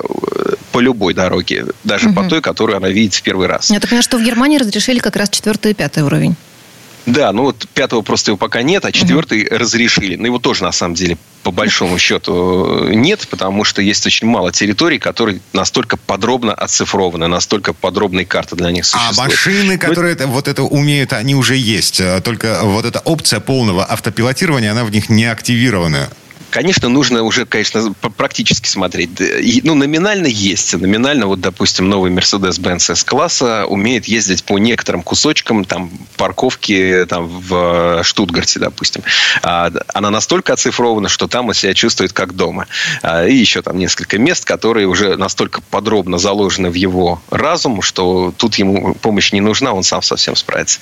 [0.71, 3.67] по любой дороге, даже по той, которую она видит в первый раз.
[3.67, 6.35] Так понимаю, что в Германии разрешили как раз четвертый и пятый уровень.
[7.05, 10.15] Да, ну вот пятого просто его пока нет, а четвертый разрешили.
[10.15, 14.51] Но его тоже, на самом деле, по большому счету нет, потому что есть очень мало
[14.51, 19.31] территорий, которые настолько подробно оцифрованы, настолько подробные карты для них А существуют.
[19.31, 21.99] машины, Ну, которые это, вот это умеют, они уже есть.
[21.99, 26.09] Э, Только вот эта опция полного автопилотирования, она в них не активирована.
[26.55, 29.09] Конечно, нужно уже, конечно, практически смотреть.
[29.65, 30.73] Ну, номинально есть.
[30.73, 38.01] Номинально, вот, допустим, новый Mercedes-Benz S-класса умеет ездить по некоторым кусочкам там, парковки там, в
[38.05, 39.03] Штутгарте, допустим.
[39.43, 42.67] А, Она настолько оцифрована, что там он себя чувствует как дома.
[43.01, 48.33] А, И еще там несколько мест, которые уже настолько подробно заложены в его разум, что
[48.37, 50.79] тут ему помощь не нужна, он сам совсем справится.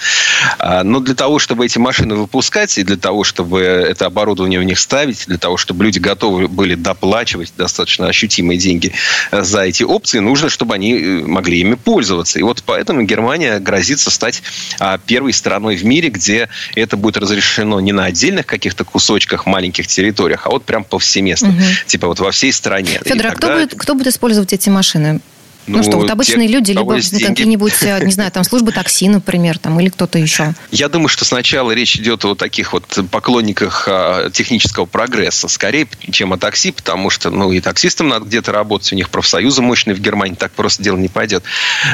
[0.60, 4.64] А, Но для того, чтобы эти машины выпускать, и для того, чтобы это оборудование в
[4.64, 8.92] них ставить, для того, чтобы люди готовы были доплачивать достаточно ощутимые деньги
[9.32, 12.38] э, за эти опции, нужно, чтобы они э, могли ими пользоваться.
[12.38, 14.44] И вот поэтому Германия грозится стать
[14.80, 19.88] а, первой страной в мире, где это будет разрешено не на отдельных каких-то кусочках, маленьких
[19.88, 21.56] территориях, а вот прям повсеместно.
[21.88, 23.00] Типа вот во всей стране.
[23.06, 25.22] Федор, а кто будет, кто будет использовать эти машины?
[25.68, 28.72] Ну, что, вот те, обычные люди, у кого либо какие-нибудь, э, не знаю, там службы
[28.72, 30.54] такси, например, там, или кто-то еще.
[30.72, 36.34] Я думаю, что сначала речь идет о таких вот поклонниках а, технического прогресса, скорее, чем
[36.34, 40.00] о такси, потому что, ну, и таксистам надо где-то работать, у них профсоюзы мощные в
[40.00, 41.44] Германии, так просто дело не пойдет.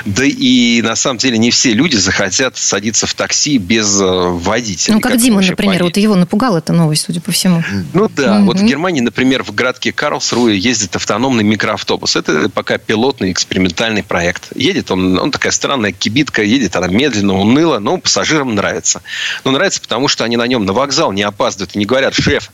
[0.05, 4.95] Да и, на самом деле, не все люди захотят садиться в такси без э, водителя.
[4.95, 5.83] Ну, как вы Дима, например, поедете?
[5.83, 7.63] вот его напугала эта новость, судя по всему.
[7.93, 8.63] Ну да, вот в.
[8.63, 12.15] Германии, например, в городке Карлсруэ ездит автономный микроавтобус.
[12.15, 14.49] Это пока пилотный экспериментальный проект.
[14.55, 19.01] Едет он, он такая странная кибитка, едет она медленно, уныло, но пассажирам нравится.
[19.43, 22.51] Но нравится, потому что они на нем на вокзал не опаздывают и не говорят, шеф,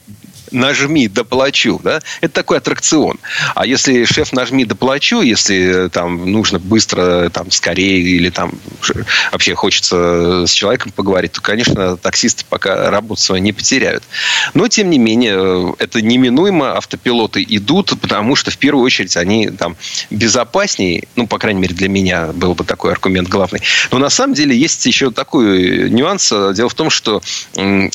[0.51, 3.19] нажми, доплачу, да, это такой аттракцион.
[3.55, 8.53] А если шеф нажми, доплачу, если э, там нужно быстро, там, скорее, или там
[9.31, 14.03] вообще хочется с человеком поговорить, то, конечно, таксисты пока работу свою не потеряют.
[14.53, 19.49] Но, тем не менее, э, это неминуемо, автопилоты идут, потому что, в первую очередь, они
[19.49, 19.75] там
[20.09, 23.61] безопаснее, ну, по крайней мере, для меня был бы такой аргумент главный.
[23.91, 26.29] Но, на самом деле, есть еще такой нюанс.
[26.29, 27.21] Дело в том, что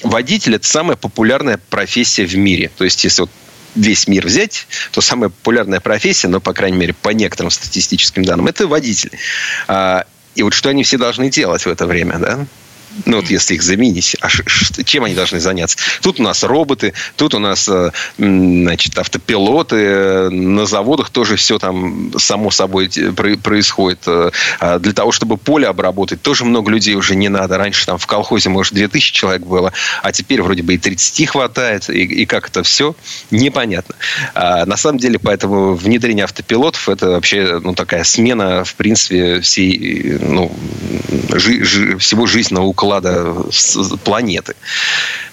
[0.03, 2.71] водитель– это самая популярная профессия в мире.
[2.77, 3.31] То есть, если вот
[3.75, 8.49] весь мир взять, то самая популярная профессия, ну, по крайней мере, по некоторым статистическим данным,
[8.49, 9.13] это водитель.
[9.69, 12.47] А, И вот что они все должны делать в это время, да?
[13.07, 14.29] Ну, вот если их заменить, а
[14.85, 15.79] чем они должны заняться?
[16.03, 21.59] Тут у нас роботы, тут у нас, э, значит, автопилоты, э, на заводах тоже все
[21.59, 22.91] там само собой
[23.43, 24.01] происходит.
[24.07, 27.59] Э, а Для того, чтобы поле обработать, тоже много людей уже не надо.
[27.59, 29.73] Раньше там в колхозе, может, 2000 человек было,
[30.03, 32.97] а теперь вроде бы и 30 хватает, и, и как это все,
[33.31, 33.95] непонятно.
[34.35, 40.19] А на самом деле, поэтому внедрение автопилотов это вообще ну, такая смена, в принципе, всей,
[40.21, 40.53] ну,
[41.33, 42.80] жи- жи- всего жизненного уклада
[43.51, 44.55] с- планеты.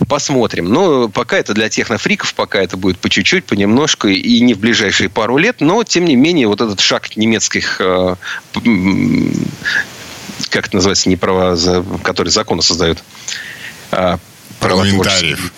[0.08, 0.66] Посмотрим.
[0.72, 5.10] Но пока это для технофриков, пока это будет по чуть-чуть, понемножку, и не в ближайшие
[5.10, 8.16] пару лет, но, тем не менее, вот этот шаг немецких э,
[10.50, 11.58] как это называется, не права,
[12.04, 13.04] которые законы создают.
[14.60, 15.52] А, Парламентариев.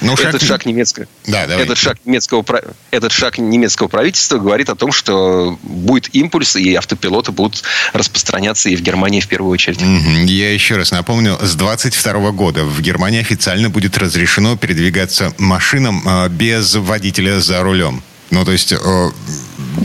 [0.00, 0.26] Ну, шаг...
[0.26, 2.44] Этот шаг немецкого, да, этот шаг немецкого,
[2.90, 8.76] этот шаг немецкого правительства говорит о том, что будет импульс и автопилоты будут распространяться и
[8.76, 9.80] в Германии в первую очередь.
[9.80, 16.28] Я еще раз напомню, с 22 года в Германии официально будет разрешено передвигаться машинам э,
[16.28, 18.02] без водителя за рулем.
[18.30, 18.72] Ну, то есть...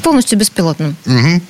[0.04, 0.96] Полностью беспилотным.
[1.06, 1.42] Угу.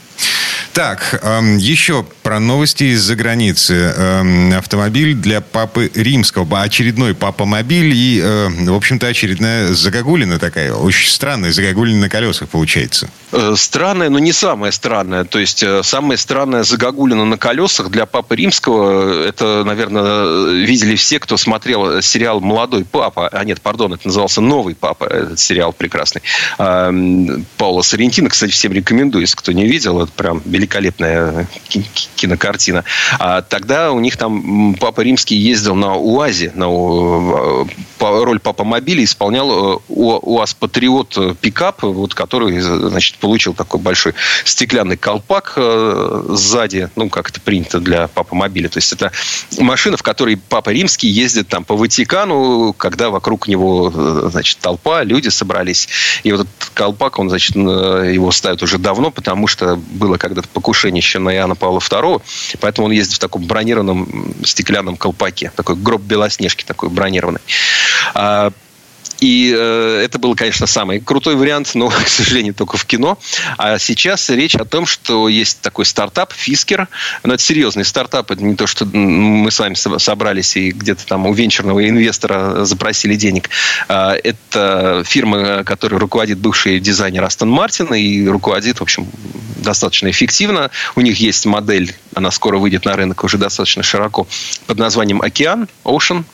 [0.73, 1.21] Так,
[1.57, 4.53] еще про новости из-за границы.
[4.55, 6.61] Автомобиль для папы римского.
[6.61, 10.73] Очередной папа-мобиль и, э, в общем-то, очередная загогулина такая.
[10.73, 13.09] Очень странная загогулина на колесах получается.
[13.31, 15.23] Э, странная, но не самая странная.
[15.25, 21.19] То есть, э, самая странная загогулина на колесах для папы римского, это, наверное, видели все,
[21.19, 23.27] кто смотрел сериал «Молодой папа».
[23.27, 26.21] А нет, пардон, это назывался «Новый папа», этот сериал прекрасный.
[26.57, 30.01] Паула Соррентино, кстати, всем рекомендую, если кто не видел.
[30.01, 31.47] Это прям великолепная
[32.15, 32.83] кинокартина.
[33.19, 36.67] А тогда у них там Папа Римский ездил на УАЗе, на
[37.99, 44.13] роль Папа Мобиля исполнял э, УАЗ Патриот э, пикап, вот, который, значит, получил такой большой
[44.43, 48.69] стеклянный колпак э, сзади, ну, как это принято для Папа Мобиля.
[48.69, 49.11] То есть это
[49.59, 53.91] машина, в которой Папа Римский ездит там по Ватикану, когда вокруг него,
[54.29, 55.87] значит, толпа, люди собрались.
[56.23, 60.99] И вот этот колпак, он, значит, его ставят уже давно, потому что было когда-то покушение
[60.99, 62.21] еще на Иоанна Павла II,
[62.59, 67.39] поэтому он ездит в таком бронированном стеклянном колпаке, такой гроб Белоснежки такой бронированный.
[69.25, 73.17] И э, это был, конечно, самый крутой вариант, но, к сожалению, только в кино.
[73.57, 76.87] А сейчас речь о том, что есть такой стартап Фискер.
[77.23, 78.29] Но это серьезный стартап.
[78.29, 83.15] Это не то, что мы с вами собрались и где-то там у венчурного инвестора запросили
[83.15, 83.49] денег.
[83.87, 89.07] А, это фирма, которой руководит бывший дизайнер Астон Мартин и руководит, в общем,
[89.57, 90.69] достаточно эффективно.
[90.95, 94.27] У них есть модель, она скоро выйдет на рынок уже достаточно широко,
[94.67, 96.25] под названием «Океан», «Ocean».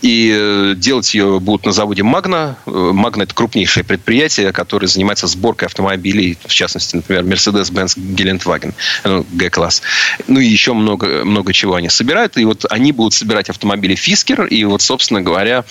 [0.00, 2.56] И э, делать ее будут на заводе «Маг», Магна.
[2.66, 9.26] Э, Магна– это крупнейшее предприятие, которое занимается сборкой автомобилей, в частности, например, Mercedes-Benz Гелендваген, ну,
[9.32, 9.82] G-класс.
[10.28, 12.36] Ну и еще много, много чего они собирают.
[12.36, 14.44] И вот они будут собирать автомобили Фискер.
[14.44, 15.64] И вот, собственно говоря,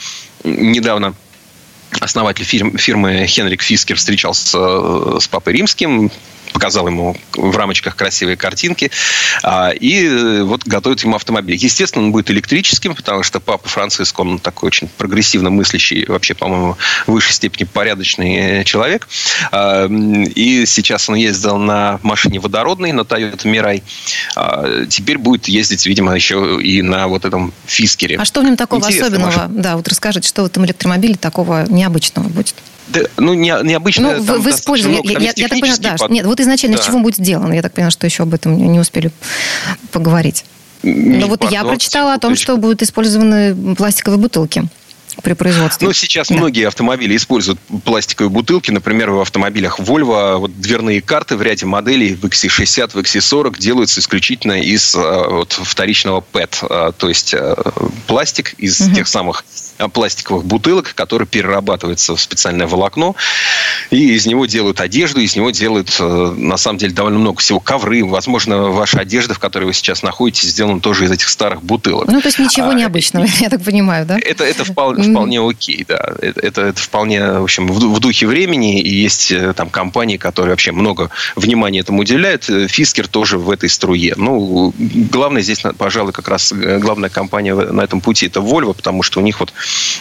[0.43, 1.13] недавно
[1.99, 6.11] основатель фирмы Хенрик Фискер встречался с Папой Римским,
[6.53, 8.91] показал ему в рамочках красивые картинки,
[9.43, 11.55] а, и э, вот готовит ему автомобиль.
[11.55, 16.77] Естественно, он будет электрическим, потому что папа Франциск, он такой очень прогрессивно мыслящий, вообще, по-моему,
[17.07, 19.07] в высшей степени порядочный человек.
[19.51, 23.83] А, и сейчас он ездил на машине водородной, на Toyota Mirai.
[24.35, 28.17] А, теперь будет ездить, видимо, еще и на вот этом Фискере.
[28.17, 29.25] А что в нем такого Интересная особенного?
[29.27, 29.47] Машина.
[29.49, 32.55] Да, вот расскажите, что в этом электромобиле такого необычного будет?
[32.89, 34.17] Да, ну, не, необычно.
[34.17, 35.11] Ну, в, в использовании.
[35.11, 36.09] Я, я, я так понимаю, да, под...
[36.09, 36.83] нет, вот изначально да.
[36.83, 37.53] с чего будет сделано?
[37.53, 39.11] Я так понимаю, что еще об этом не успели
[39.91, 40.45] поговорить.
[40.83, 44.65] Но вот я прочитала о том, что будут использованы пластиковые бутылки
[45.21, 45.87] при производстве.
[45.87, 46.35] Ну, сейчас да.
[46.35, 48.71] многие автомобили используют пластиковые бутылки.
[48.71, 53.99] Например, в автомобилях Volvo вот дверные карты в ряде моделей в XC60, в XC40 делаются
[53.99, 57.55] исключительно из а, вот, вторичного PET, а, то есть а,
[58.07, 58.95] пластик из угу.
[58.95, 59.45] тех самых
[59.93, 63.15] пластиковых бутылок, которые перерабатываются в специальное волокно,
[63.91, 67.59] и из него делают одежду, из него делают, на самом деле, довольно много всего.
[67.59, 72.07] Ковры, возможно, ваша одежда, в которой вы сейчас находитесь, сделана тоже из этих старых бутылок.
[72.07, 74.19] Ну, то есть ничего а, необычного, я так понимаю, да?
[74.21, 76.13] Это, это вполне, вполне окей, да.
[76.21, 80.17] Это, это, это вполне, в общем, в, в духе времени, и есть э, там компании,
[80.17, 82.49] которые вообще много внимания этому уделяют.
[82.49, 84.13] Э, Фискер тоже в этой струе.
[84.17, 89.19] Ну, главное здесь, пожалуй, как раз главная компания на этом пути это Volvo, потому что
[89.19, 89.53] у них вот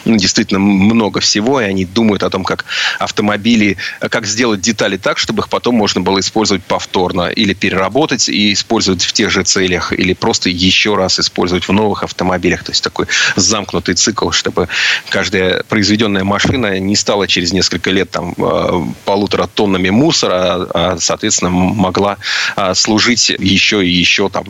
[0.04, 2.64] ну, действительно много всего, и они думают о том, как
[2.98, 8.52] автомобили, как сделать детали так, чтобы их потом можно было использовать повторно или переработать и
[8.52, 12.64] использовать в тех же целях, или просто еще раз использовать в новых автомобилях.
[12.64, 14.68] То есть такой замкнутый цикл, чтобы
[15.10, 21.50] каждая произведенная машина не стала через несколько лет там э, полутора тоннами мусора, а, соответственно,
[21.50, 22.18] могла
[22.56, 24.44] а, служить еще и еще там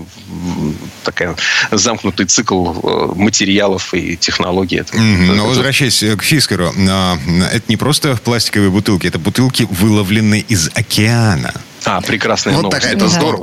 [1.05, 1.37] такая
[1.71, 4.83] замкнутый цикл э, материалов и технологий.
[4.93, 11.53] Но ну, возвращаясь к Фискеру, это не просто пластиковые бутылки, это бутылки, выловленные из океана.
[11.85, 12.83] А, прекрасная вот новость.
[12.83, 13.43] Такая это здорово.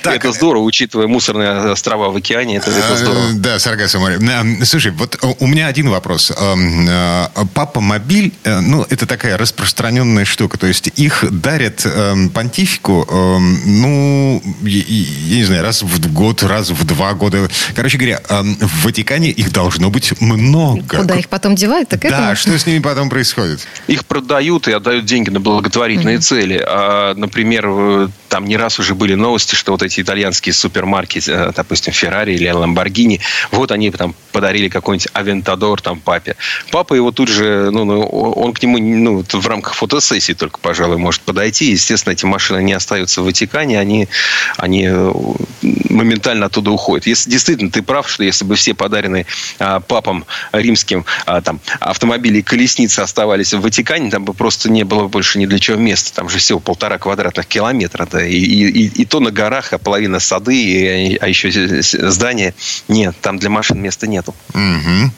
[0.00, 0.16] Так.
[0.16, 3.32] Это здорово, учитывая мусорные острова в океане, это, это здорово.
[3.34, 4.18] Да, Саргаса море.
[4.64, 6.32] Слушай, вот у меня один вопрос.
[6.36, 10.58] Э, папа Мобиль, э, ну, это такая распространенная штука.
[10.58, 11.86] То есть их дарят
[12.32, 13.06] понтифику,
[13.66, 17.48] ну, я не знаю, раз в год, раз в два года.
[17.74, 20.98] Короче говоря, в Ватикане их должно быть много.
[20.98, 22.16] Куда их потом девают, так это?
[22.16, 23.66] Да, что с ними потом происходит?
[23.86, 26.62] Их продают и отдают деньги на благотворительные цели.
[26.66, 31.92] А например, там не раз уже были новости, что вот эти итальянские супермаркеты, э, допустим,
[31.92, 36.36] Феррари или Ламборгини, вот они там подарили какой-нибудь Авентадор там папе.
[36.70, 40.96] Папа его тут же, ну, ну он к нему ну, в рамках фотосессии только, пожалуй,
[40.96, 41.66] может подойти.
[41.66, 44.08] Естественно, эти машины не остаются в Ватикане, они,
[44.56, 45.12] они э,
[45.62, 47.06] моментально оттуда уходят.
[47.06, 49.26] Если действительно ты прав, что если бы все подаренные
[49.58, 54.84] а, папам римским а, там, автомобили и колесницы оставались в Ватикане, там бы просто не
[54.84, 56.14] было больше ни для чего места.
[56.14, 58.08] Там же всего полтора квадратных километра.
[58.10, 61.50] Да, и, и, и то на горах, а половина сады, и, а еще
[61.82, 62.54] здания.
[62.88, 64.34] Нет, там для машин места нету.
[64.54, 65.12] Угу.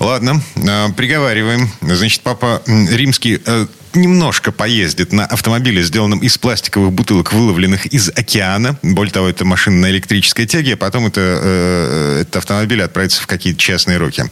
[0.00, 1.70] Ладно, а, приговариваем.
[1.80, 8.76] Значит, папа римский э, немножко поездит на автомобиле, сделанном из пластиковых бутылок, выловленных из океана.
[8.82, 13.26] Более того, это машина на электрической тяге, а потом это, э, этот автомобиль отправится в
[13.26, 14.24] какие-то частные руки.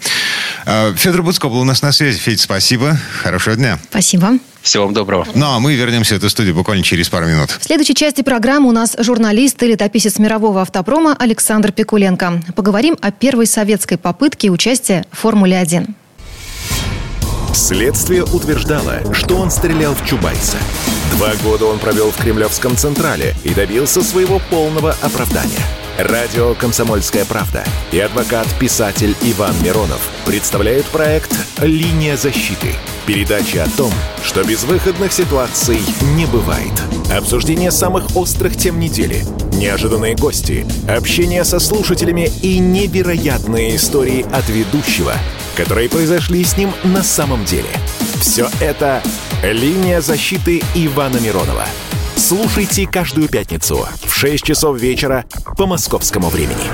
[0.66, 2.18] Э, Федор Буцко был у нас на связи.
[2.18, 2.98] Федь, спасибо.
[3.22, 3.78] Хорошего дня.
[3.90, 4.38] Спасибо.
[4.62, 5.26] Всего вам доброго.
[5.34, 7.50] Ну, а мы вернемся в эту студию буквально через пару минут.
[7.50, 12.42] В следующей части программы у нас журналист и летописец мирового автопрома Александр Пикуленко.
[12.54, 15.94] Поговорим о первой советской попытке участия в Формуле-1.
[17.54, 20.56] Следствие утверждало, что он стрелял в Чубайса.
[21.16, 25.60] Два года он провел в Кремлевском Централе и добился своего полного оправдания.
[25.98, 32.74] Радио «Комсомольская правда» и адвокат-писатель Иван Миронов представляют проект «Линия защиты».
[33.06, 33.92] Передача о том,
[34.24, 35.80] что безвыходных ситуаций
[36.16, 36.72] не бывает.
[37.14, 45.12] Обсуждение самых острых тем недели, неожиданные гости, общение со слушателями и невероятные истории от ведущего–
[45.56, 47.70] которые произошли с ним на самом деле.
[48.20, 49.02] Все это
[49.42, 51.66] «Линия защиты Ивана Миронова».
[52.16, 55.24] Слушайте каждую пятницу в 6 часов вечера
[55.56, 56.70] по московскому времени.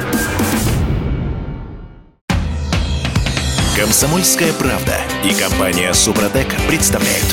[3.76, 7.26] Комсомольская правда и компания Супротек представляют.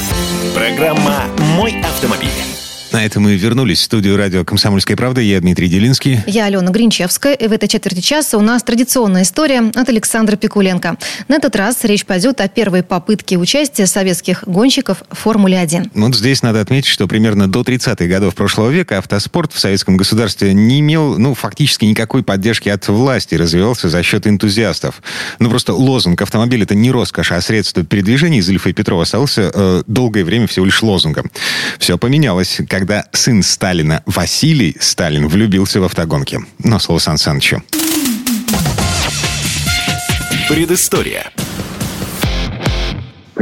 [0.53, 1.23] Программа
[1.57, 2.54] «Мой автомобиль».
[2.95, 5.19] На этом мы вернулись в студию радио «Комсомольская правда».
[5.19, 6.21] Я Дмитрий Делинский.
[6.27, 7.33] Я Алена Гринчевская.
[7.33, 10.95] И в этой четверти часа у нас традиционная история от Александра Пикуленко.
[11.27, 15.91] На этот раз речь пойдет о первой попытке участия советских гонщиков в Формуле-1.
[15.93, 20.53] Вот здесь надо отметить, что примерно до 30-х годов прошлого века автоспорт в советском государстве
[20.53, 25.01] не имел, ну, фактически никакой поддержки от власти, развивался за счет энтузиастов.
[25.39, 29.51] Ну, просто лозунг «автомобиль»— это не роскошь, а средство передвижения из Ильфа и Петрова остался
[29.53, 31.29] э, долгое время всего лишь лозунгом.
[31.77, 36.39] Все поменялось, когда когда сын Сталина Василий Сталин влюбился в автогонки.
[36.59, 37.63] Но слово Сан Санычу.
[40.47, 41.31] Предыстория.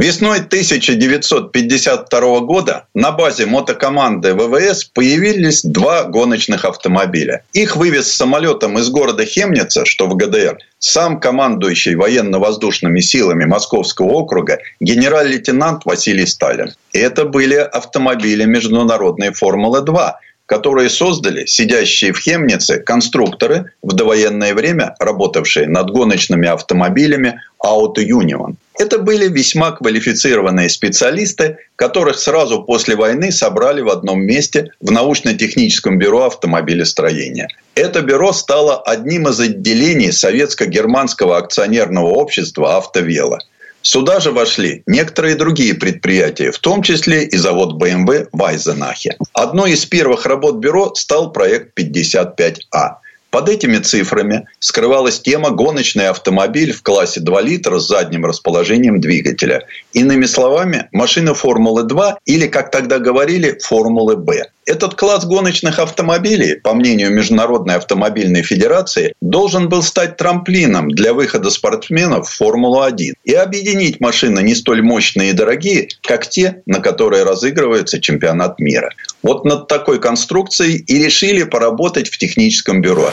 [0.04, 7.42] Весной 1952 года на базе мотокоманды ВВС появились два гоночных автомобиля.
[7.54, 14.58] Их вывез самолетом из города Хемница, что в ГДР, сам командующий военно-воздушными силами Московского округа
[14.78, 16.74] генерал-лейтенант Василий Сталин.
[16.92, 20.12] И это были автомобили международной Формулы-2,
[20.44, 28.56] которые создали сидящие в Хемнице конструкторы в довоенное время, работавшие над гоночными автомобилями Auto Union.
[28.78, 35.98] Это были весьма квалифицированные специалисты, которых сразу после войны собрали в одном месте в научно-техническом
[35.98, 37.48] бюро автомобилестроения.
[37.76, 43.38] Это бюро стало одним из отделений советско-германского акционерного общества «Автовела».
[43.82, 49.18] Сюда же вошли некоторые другие предприятия, в том числе и завод BMW в Айзенахе.
[49.34, 53.03] Одной из первых работ бюро стал проект 55А.
[53.34, 59.66] Под этими цифрами скрывалась тема гоночный автомобиль в классе 2 литра с задним расположением двигателя.
[59.92, 64.44] Иными словами, машина Формулы-2 или, как тогда говорили, Формулы Б.
[64.66, 71.50] Этот класс гоночных автомобилей, по мнению Международной автомобильной федерации, должен был стать трамплином для выхода
[71.50, 77.24] спортсменов в Формулу-1 и объединить машины не столь мощные и дорогие, как те, на которые
[77.24, 78.90] разыгрывается чемпионат мира.
[79.22, 83.12] Вот над такой конструкцией и решили поработать в техническом бюро.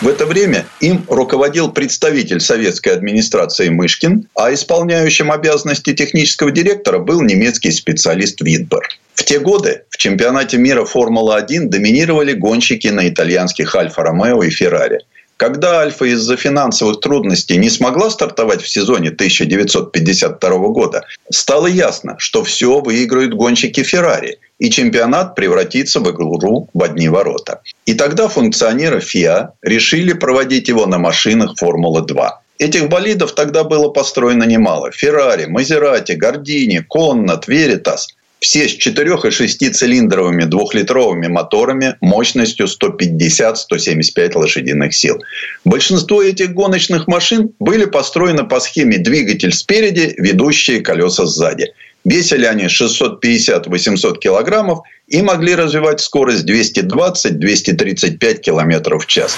[0.00, 7.22] В это время им руководил представитель советской администрации Мышкин, а исполняющим обязанности технического директора был
[7.22, 8.86] немецкий специалист Витбер.
[9.16, 15.00] В те годы в чемпионате мира Формула-1 доминировали гонщики на итальянских Альфа-Ромео и Феррари.
[15.38, 22.44] Когда Альфа из-за финансовых трудностей не смогла стартовать в сезоне 1952 года, стало ясно, что
[22.44, 27.60] все выиграют гонщики Феррари, и чемпионат превратится в игру в одни ворота.
[27.86, 32.30] И тогда функционеры ФИА решили проводить его на машинах Формулы-2.
[32.58, 34.90] Этих болидов тогда было построено немало.
[34.90, 38.08] Феррари, Мазерати, Гордини, Коннат, Веритас.
[38.46, 45.20] Все с 4 и 6 цилиндровыми двухлитровыми моторами мощностью 150-175 лошадиных сил.
[45.64, 51.72] Большинство этих гоночных машин были построены по схеме двигатель спереди, ведущие колеса сзади.
[52.04, 54.78] Весили они 650-800 килограммов
[55.08, 59.36] и могли развивать скорость 220-235 километров в час.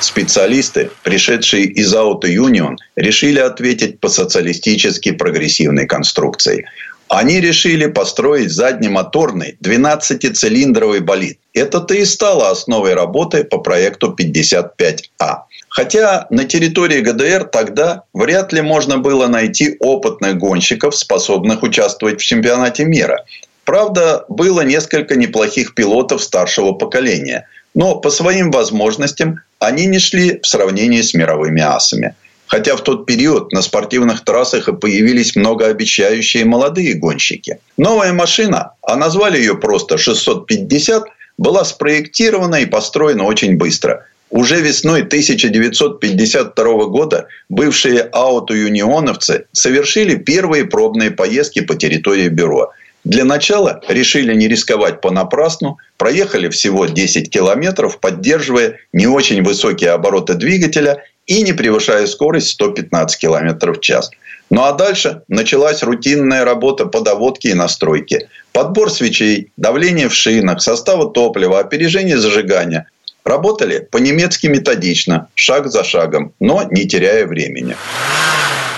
[0.00, 6.64] Специалисты, пришедшие из Auto Union, решили ответить по социалистически прогрессивной конструкции.
[7.10, 11.40] Они решили построить заднемоторный 12-цилиндровый болид.
[11.52, 15.38] Это-то и стало основой работы по проекту 55А.
[15.68, 22.24] Хотя на территории ГДР тогда вряд ли можно было найти опытных гонщиков, способных участвовать в
[22.24, 23.24] чемпионате мира.
[23.64, 30.46] Правда, было несколько неплохих пилотов старшего поколения, но по своим возможностям они не шли в
[30.46, 32.14] сравнении с мировыми асами.
[32.50, 37.60] Хотя в тот период на спортивных трассах и появились многообещающие молодые гонщики.
[37.76, 41.04] Новая машина, а назвали ее просто 650,
[41.38, 44.04] была спроектирована и построена очень быстро.
[44.30, 52.72] Уже весной 1952 года бывшие аутоюнионовцы совершили первые пробные поездки по территории бюро.
[53.04, 60.34] Для начала решили не рисковать понапрасну, проехали всего 10 километров, поддерживая не очень высокие обороты
[60.34, 64.10] двигателя и не превышая скорость 115 км в час.
[64.50, 68.28] Ну а дальше началась рутинная работа по доводке и настройке.
[68.52, 72.90] Подбор свечей, давление в шинах, состава топлива, опережение зажигания.
[73.22, 77.76] Работали по-немецки методично, шаг за шагом, но не теряя времени.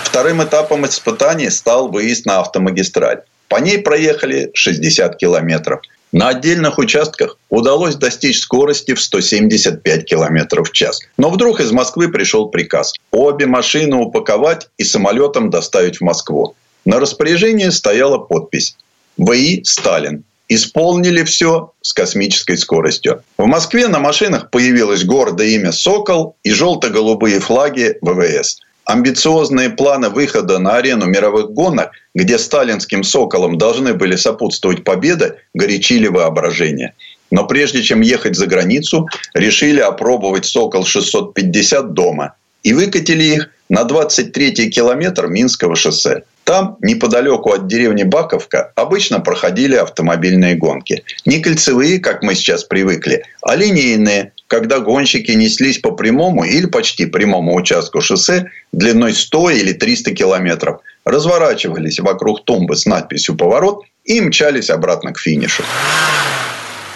[0.03, 3.21] Вторым этапом испытаний стал выезд на автомагистраль.
[3.47, 5.81] По ней проехали 60 километров.
[6.13, 10.99] На отдельных участках удалось достичь скорости в 175 км в час.
[11.17, 16.55] Но вдруг из Москвы пришел приказ обе машины упаковать и самолетом доставить в Москву.
[16.85, 18.77] На распоряжении стояла подпись
[19.17, 20.23] «ВИ Сталин».
[20.49, 23.23] Исполнили все с космической скоростью.
[23.37, 30.59] В Москве на машинах появилось гордое имя «Сокол» и желто-голубые флаги ВВС– амбициозные планы выхода
[30.59, 36.93] на арену мировых гонок, где сталинским «Соколом» должны были сопутствовать победы, горячили воображение.
[37.31, 44.69] Но прежде чем ехать за границу, решили опробовать «Сокол-650» дома и выкатили их на 23-й
[44.69, 46.23] километр Минского шоссе.
[46.43, 51.03] Там, неподалеку от деревни Баковка, обычно проходили автомобильные гонки.
[51.25, 57.07] Не кольцевые, как мы сейчас привыкли, а линейные, когда гонщики неслись по прямому или почти
[57.07, 64.21] прямому участку шоссе длиной 100 или 300 километров, разворачивались вокруг тумбы с надписью «Поворот» и
[64.21, 65.63] мчались обратно к финишу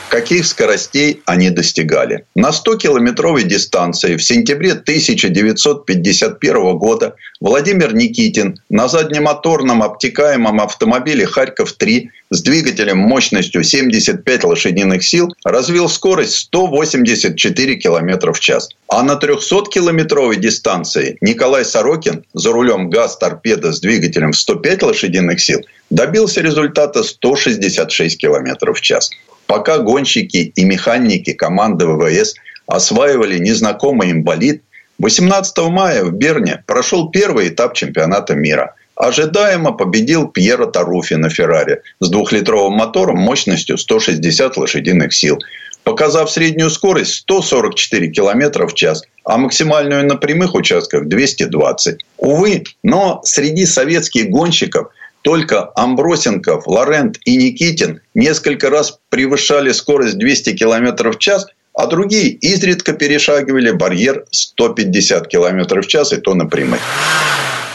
[0.10, 2.26] каких скоростей они достигали.
[2.36, 12.42] На 100-километровой дистанции в сентябре 1951 года Владимир Никитин на заднемоторном обтекаемом автомобиле «Харьков-3» с
[12.42, 18.70] двигателем мощностью 75 лошадиных сил развил скорость 184 км в час.
[18.90, 25.62] А на 300-километровой дистанции Николай Сорокин за рулем ГАЗ-торпеда с двигателем в 105 лошадиных сил
[25.90, 29.10] добился результата 166 км в час.
[29.48, 32.36] Пока гонщики и механики команды ВВС
[32.68, 34.62] осваивали незнакомый им болид,
[35.00, 38.76] 18 мая в Берне прошел первый этап чемпионата мира.
[38.96, 45.38] Ожидаемо победил Пьеро Таруфи на Феррари с двухлитровым мотором мощностью 160 лошадиных сил,
[45.84, 52.04] показав среднюю скорость 144 км в час, а максимальную на прямых участках 220.
[52.18, 54.88] Увы, но среди советских гонщиков
[55.28, 62.30] только Амбросенков, Лорент и Никитин несколько раз превышали скорость 200 км в час, а другие
[62.30, 66.80] изредка перешагивали барьер 150 км в час, и то напрямую.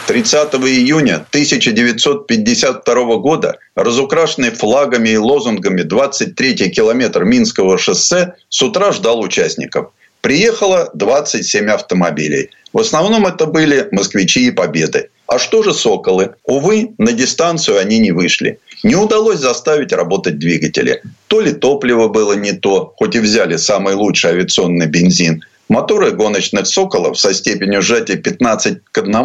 [0.07, 9.19] 30 июня 1952 года, разукрашенный флагами и лозунгами 23-й километр Минского шоссе, с утра ждал
[9.19, 9.91] участников.
[10.21, 12.49] Приехало 27 автомобилей.
[12.73, 15.11] В основном это были москвичи и победы.
[15.27, 16.35] А что же «Соколы»?
[16.43, 18.59] Увы, на дистанцию они не вышли.
[18.83, 21.01] Не удалось заставить работать двигатели.
[21.27, 25.43] То ли топливо было не то, хоть и взяли самый лучший авиационный бензин.
[25.69, 29.15] Моторы гоночных «Соколов» со степенью сжатия 15 к 1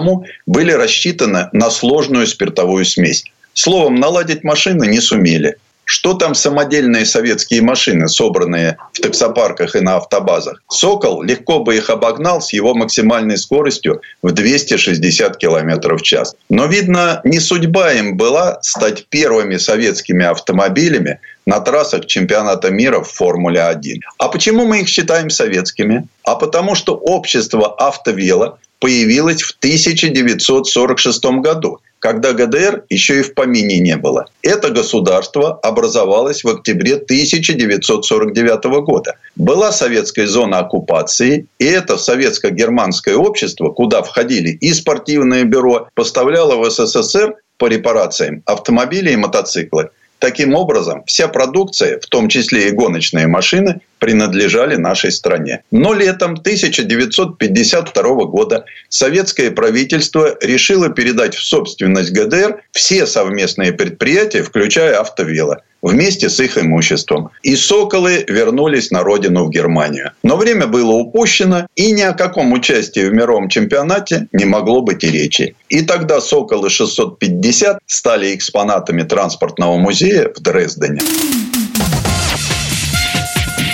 [0.47, 3.25] были рассчитаны на сложную спиртовую смесь.
[3.53, 5.57] Словом, наладить машины не сумели.
[5.91, 10.63] Что там самодельные советские машины, собранные в таксопарках и на автобазах?
[10.69, 16.37] «Сокол» легко бы их обогнал с его максимальной скоростью в 260 км в час.
[16.51, 23.11] Но, видно, не судьба им была стать первыми советскими автомобилями на трассах чемпионата мира в
[23.11, 24.01] Формуле-1.
[24.19, 26.07] А почему мы их считаем советскими?
[26.23, 33.79] А потому что общество «Автовело» появилось в 1946 году– когда ГДР еще и в помине
[33.79, 34.27] не было.
[34.43, 39.17] Это государство образовалось в октябре 1949 года.
[39.37, 46.71] Была советская зона оккупации, и это советско-германское общество, куда входили и спортивное бюро, поставляло в
[46.71, 49.91] СССР по репарациям автомобили и мотоциклы.
[50.19, 55.63] Таким образом, вся продукция, в том числе и гоночные машины, принадлежали нашей стране.
[55.71, 65.01] Но летом 1952 года советское правительство решило передать в собственность ГДР все совместные предприятия, включая
[65.01, 67.31] автовело вместе с их имуществом.
[67.43, 70.13] И «Соколы» вернулись на родину в Германию.
[70.23, 75.05] Но время было упущено, и ни о каком участии в мировом чемпионате не могло быть
[75.05, 75.55] и речи.
[75.69, 81.01] И тогда «Соколы-650» стали экспонатами транспортного музея в Дрездене.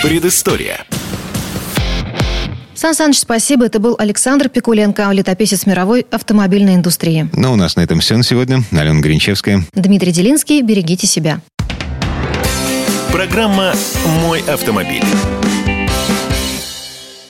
[0.05, 0.85] Предыстория.
[2.75, 3.65] Сан Саныч, спасибо.
[3.65, 7.27] Это был Александр Пикуленко, летописец мировой автомобильной индустрии.
[7.33, 8.61] Ну, у нас на этом все на сегодня.
[8.71, 9.63] Алена Гринчевская.
[9.73, 10.61] Дмитрий Делинский.
[10.61, 11.41] Берегите себя.
[13.11, 13.73] Программа
[14.21, 15.01] «Мой автомобиль».